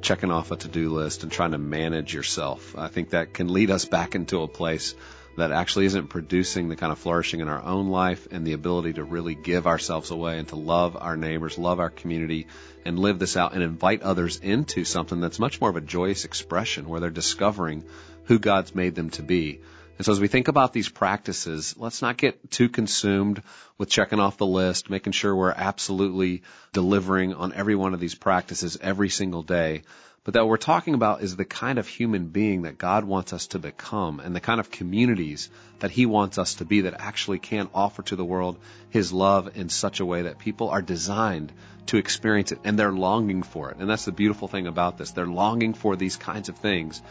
checking 0.02 0.30
off 0.30 0.50
a 0.50 0.56
to-do 0.56 0.90
list 0.90 1.22
and 1.22 1.32
trying 1.32 1.52
to 1.52 1.58
manage 1.58 2.12
yourself. 2.12 2.76
I 2.76 2.88
think 2.88 3.08
that 3.10 3.32
can 3.32 3.50
lead 3.50 3.70
us 3.70 3.86
back 3.86 4.14
into 4.14 4.42
a 4.42 4.46
place 4.46 4.94
that 5.38 5.52
actually 5.52 5.86
isn't 5.86 6.08
producing 6.08 6.68
the 6.68 6.76
kind 6.76 6.92
of 6.92 6.98
flourishing 6.98 7.40
in 7.40 7.48
our 7.48 7.64
own 7.64 7.88
life 7.88 8.28
and 8.30 8.46
the 8.46 8.52
ability 8.52 8.92
to 8.92 9.04
really 9.04 9.34
give 9.34 9.66
ourselves 9.66 10.10
away 10.10 10.38
and 10.38 10.48
to 10.48 10.56
love 10.56 10.98
our 11.00 11.16
neighbors, 11.16 11.56
love 11.56 11.80
our 11.80 11.88
community, 11.88 12.46
and 12.84 12.98
live 12.98 13.18
this 13.18 13.38
out 13.38 13.54
and 13.54 13.62
invite 13.62 14.02
others 14.02 14.36
into 14.36 14.84
something 14.84 15.18
that's 15.18 15.38
much 15.38 15.62
more 15.62 15.70
of 15.70 15.76
a 15.76 15.80
joyous 15.80 16.26
expression 16.26 16.90
where 16.90 17.00
they're 17.00 17.08
discovering 17.08 17.84
who 18.24 18.38
God's 18.38 18.74
made 18.74 18.94
them 18.94 19.08
to 19.08 19.22
be 19.22 19.60
and 19.96 20.04
so 20.04 20.12
as 20.12 20.20
we 20.20 20.28
think 20.28 20.48
about 20.48 20.72
these 20.72 20.88
practices, 20.88 21.76
let's 21.78 22.02
not 22.02 22.16
get 22.16 22.50
too 22.50 22.68
consumed 22.68 23.42
with 23.78 23.88
checking 23.88 24.18
off 24.18 24.38
the 24.38 24.46
list, 24.46 24.90
making 24.90 25.12
sure 25.12 25.34
we're 25.34 25.52
absolutely 25.52 26.42
delivering 26.72 27.34
on 27.34 27.52
every 27.52 27.76
one 27.76 27.94
of 27.94 28.00
these 28.00 28.14
practices 28.14 28.76
every 28.80 29.08
single 29.08 29.42
day. 29.42 29.82
But 30.24 30.34
that 30.34 30.46
we're 30.48 30.56
talking 30.56 30.94
about 30.94 31.22
is 31.22 31.36
the 31.36 31.44
kind 31.44 31.78
of 31.78 31.86
human 31.86 32.28
being 32.28 32.62
that 32.62 32.78
God 32.78 33.04
wants 33.04 33.34
us 33.34 33.48
to 33.48 33.58
become 33.58 34.20
and 34.20 34.34
the 34.34 34.40
kind 34.40 34.58
of 34.58 34.70
communities 34.70 35.50
that 35.80 35.90
He 35.90 36.06
wants 36.06 36.38
us 36.38 36.54
to 36.54 36.64
be 36.64 36.82
that 36.82 36.94
actually 36.98 37.38
can 37.38 37.68
offer 37.74 38.02
to 38.04 38.16
the 38.16 38.24
world 38.24 38.58
His 38.88 39.12
love 39.12 39.56
in 39.56 39.68
such 39.68 40.00
a 40.00 40.06
way 40.06 40.22
that 40.22 40.38
people 40.38 40.70
are 40.70 40.80
designed 40.80 41.52
to 41.86 41.98
experience 41.98 42.52
it 42.52 42.60
and 42.64 42.78
they're 42.78 42.90
longing 42.90 43.42
for 43.42 43.70
it. 43.70 43.76
And 43.76 43.88
that's 43.88 44.06
the 44.06 44.12
beautiful 44.12 44.48
thing 44.48 44.66
about 44.66 44.96
this. 44.96 45.10
They're 45.10 45.26
longing 45.26 45.74
for 45.74 45.94
these 45.94 46.16
kinds 46.16 46.48
of 46.48 46.56
things. 46.56 47.02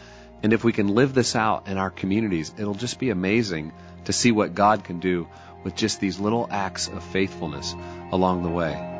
And 0.44 0.54
if 0.54 0.64
we 0.64 0.74
can 0.74 0.90
live 0.90 1.14
this 1.14 1.36
out 1.36 1.68
in 1.68 1.78
our 1.78 1.90
communities, 1.90 2.54
it'll 2.58 2.74
just 2.76 3.00
be 3.00 3.10
amazing 3.10 3.72
to 4.06 4.14
see 4.14 4.32
what 4.32 4.54
God 4.54 4.84
can 4.84 5.00
do 5.00 5.28
with 5.64 5.76
just 5.76 6.02
these 6.02 6.20
little 6.20 6.48
acts 6.52 6.90
of 6.90 7.02
faithfulness 7.02 7.74
along 8.12 8.44
the 8.44 8.50
way. 8.50 8.93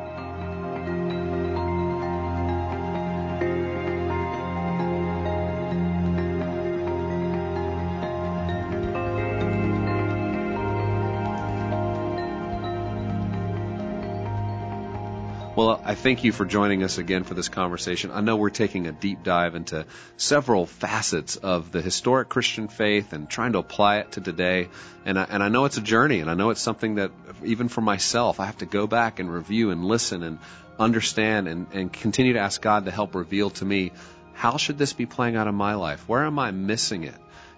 Well, 15.56 15.80
I 15.84 15.94
thank 15.94 16.24
you 16.24 16.32
for 16.32 16.44
joining 16.44 16.82
us 16.82 16.98
again 16.98 17.22
for 17.22 17.34
this 17.34 17.48
conversation. 17.48 18.10
I 18.10 18.22
know 18.22 18.34
we're 18.34 18.50
taking 18.50 18.88
a 18.88 18.92
deep 18.92 19.22
dive 19.22 19.54
into 19.54 19.86
several 20.16 20.66
facets 20.66 21.36
of 21.36 21.70
the 21.70 21.80
historic 21.80 22.28
Christian 22.28 22.66
faith 22.66 23.12
and 23.12 23.30
trying 23.30 23.52
to 23.52 23.58
apply 23.58 23.98
it 23.98 24.10
to 24.12 24.20
today. 24.20 24.68
And 25.04 25.16
I, 25.16 25.22
and 25.30 25.44
I 25.44 25.50
know 25.50 25.64
it's 25.64 25.76
a 25.76 25.80
journey, 25.80 26.18
and 26.18 26.28
I 26.28 26.34
know 26.34 26.50
it's 26.50 26.60
something 26.60 26.96
that 26.96 27.12
even 27.44 27.68
for 27.68 27.82
myself, 27.82 28.40
I 28.40 28.46
have 28.46 28.58
to 28.58 28.66
go 28.66 28.88
back 28.88 29.20
and 29.20 29.32
review 29.32 29.70
and 29.70 29.84
listen 29.84 30.24
and 30.24 30.40
understand 30.76 31.46
and, 31.46 31.68
and 31.72 31.92
continue 31.92 32.32
to 32.32 32.40
ask 32.40 32.60
God 32.60 32.86
to 32.86 32.90
help 32.90 33.14
reveal 33.14 33.50
to 33.50 33.64
me 33.64 33.92
how 34.32 34.56
should 34.56 34.76
this 34.76 34.92
be 34.92 35.06
playing 35.06 35.36
out 35.36 35.46
in 35.46 35.54
my 35.54 35.74
life? 35.74 36.08
Where 36.08 36.24
am 36.24 36.36
I 36.40 36.50
missing 36.50 37.04
it? 37.04 37.14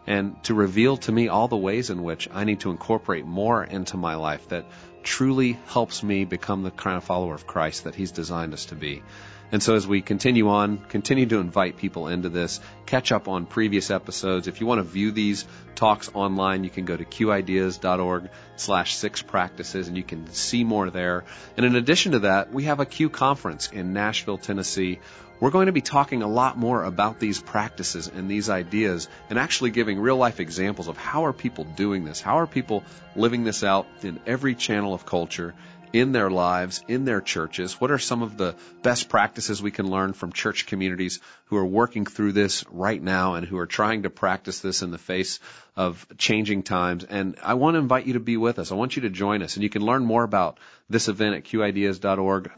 And 0.07 0.37
to 0.45 0.53
reveal 0.53 0.99
to 0.99 1.13
me 1.13 1.29
all 1.29 1.49
the 1.49 1.57
ways 1.57 1.89
in 1.89 2.03
which 2.03 2.29
I 2.31 2.45
need 2.45 2.61
to 2.61 2.71
incorporate 2.71 3.25
more 3.25 3.65
into 3.65 3.97
my 3.97 4.17
life 4.17 4.47
that 4.51 4.67
truly 5.07 5.59
helps 5.69 6.03
me 6.03 6.25
become 6.25 6.63
the 6.63 6.71
kind 6.71 6.97
of 6.97 7.05
follower 7.05 7.35
of 7.35 7.47
Christ 7.47 7.85
that 7.85 7.95
He's 7.95 8.11
designed 8.11 8.53
us 8.53 8.67
to 8.67 8.75
be. 8.75 9.03
And 9.53 9.63
so 9.63 9.77
as 9.77 9.87
we 9.87 10.03
continue 10.03 10.49
on, 10.49 10.79
continue 10.79 11.27
to 11.27 11.39
invite 11.39 11.77
people 11.77 12.09
into 12.09 12.29
this, 12.29 12.61
catch 12.85 13.13
up 13.13 13.29
on 13.29 13.47
previous 13.47 13.91
episodes. 13.91 14.49
If 14.49 14.61
you 14.61 14.67
want 14.67 14.81
to 14.81 14.83
view 14.83 15.13
these 15.13 15.45
talks 15.77 16.11
online, 16.15 16.65
you 16.65 16.71
can 16.71 16.85
go 16.85 16.97
to 16.97 17.05
qideas.org 17.05 18.31
slash 18.57 18.97
six 18.97 19.23
practices 19.23 19.87
and 19.87 19.97
you 19.97 20.03
can 20.03 20.27
see 20.33 20.65
more 20.65 20.91
there. 20.91 21.25
And 21.57 21.65
in 21.65 21.77
addition 21.77 22.13
to 22.13 22.19
that, 22.21 22.53
we 22.53 22.65
have 22.65 22.81
a 22.81 22.87
Q 22.87 23.09
conference 23.09 23.71
in 23.71 23.93
Nashville, 23.93 24.39
Tennessee. 24.39 24.99
We're 25.39 25.51
going 25.51 25.67
to 25.67 25.73
be 25.73 25.83
talking 25.83 26.23
a 26.23 26.29
lot 26.29 26.57
more 26.57 26.83
about 26.83 27.21
these 27.21 27.41
practices 27.41 28.09
and 28.09 28.29
these 28.29 28.49
ideas 28.49 29.07
and 29.29 29.39
actually 29.39 29.71
giving 29.71 30.01
real 30.01 30.17
life 30.17 30.41
examples 30.41 30.89
of 30.89 30.97
how 30.97 31.27
are 31.27 31.35
people 31.35 31.65
doing 31.65 32.05
this? 32.05 32.23
How 32.23 32.39
are 32.39 32.47
people 32.47 32.85
living 33.15 33.45
this 33.45 33.63
out 33.63 33.87
in 34.03 34.19
every 34.27 34.55
channel 34.55 34.95
of 34.95 35.05
culture? 35.05 35.55
In 35.93 36.13
their 36.13 36.31
lives, 36.31 36.83
in 36.89 37.05
their 37.05 37.21
churches? 37.21 37.81
What 37.81 37.91
are 37.91 37.99
some 37.99 38.23
of 38.23 38.37
the 38.37 38.55
best 38.83 39.09
practices 39.09 39.63
we 39.63 39.71
can 39.71 39.89
learn 39.89 40.13
from 40.13 40.33
church 40.33 40.67
communities 40.67 41.21
who 41.47 41.57
are 41.57 41.65
working 41.65 42.07
through 42.07 42.33
this 42.33 42.65
right 42.71 43.03
now 43.03 43.35
and 43.35 43.47
who 43.47 43.59
are 43.59 43.67
trying 43.67 44.03
to 44.03 44.11
practice 44.11 44.61
this 44.61 44.83
in 44.83 44.91
the 44.91 44.99
face 44.99 45.41
of 45.77 46.07
changing 46.19 46.63
times? 46.63 47.05
And 47.05 47.37
I 47.43 47.55
want 47.55 47.75
to 47.75 47.79
invite 47.79 48.07
you 48.07 48.15
to 48.15 48.21
be 48.21 48.37
with 48.37 48.59
us. 48.59 48.73
I 48.73 48.75
want 48.75 48.97
you 48.97 49.03
to 49.03 49.11
join 49.11 49.43
us 49.43 49.57
and 49.57 49.63
you 49.63 49.71
can 49.71 49.83
learn 49.83 50.05
more 50.05 50.25
about 50.25 50.59
this 50.89 51.09
event 51.09 51.35
at 51.35 51.45
qideas.org 51.45 52.51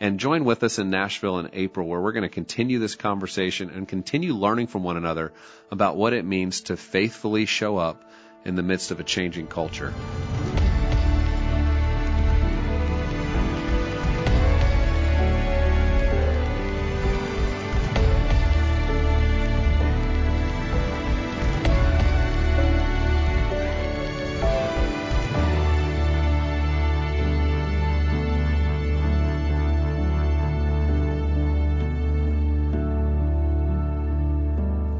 and 0.00 0.20
join 0.20 0.44
with 0.44 0.62
us 0.62 0.78
in 0.78 0.90
Nashville 0.90 1.38
in 1.38 1.50
April 1.52 1.86
where 1.86 2.00
we're 2.00 2.12
going 2.12 2.22
to 2.22 2.28
continue 2.28 2.78
this 2.78 2.96
conversation 2.96 3.70
and 3.70 3.88
continue 3.88 4.34
learning 4.34 4.66
from 4.66 4.82
one 4.82 4.96
another 4.96 5.32
about 5.70 5.96
what 5.96 6.12
it 6.12 6.24
means 6.24 6.62
to 6.62 6.76
faithfully 6.76 7.46
show 7.46 7.76
up 7.78 8.02
in 8.44 8.54
the 8.54 8.62
midst 8.62 8.90
of 8.90 9.00
a 9.00 9.04
changing 9.04 9.46
culture. 9.46 9.92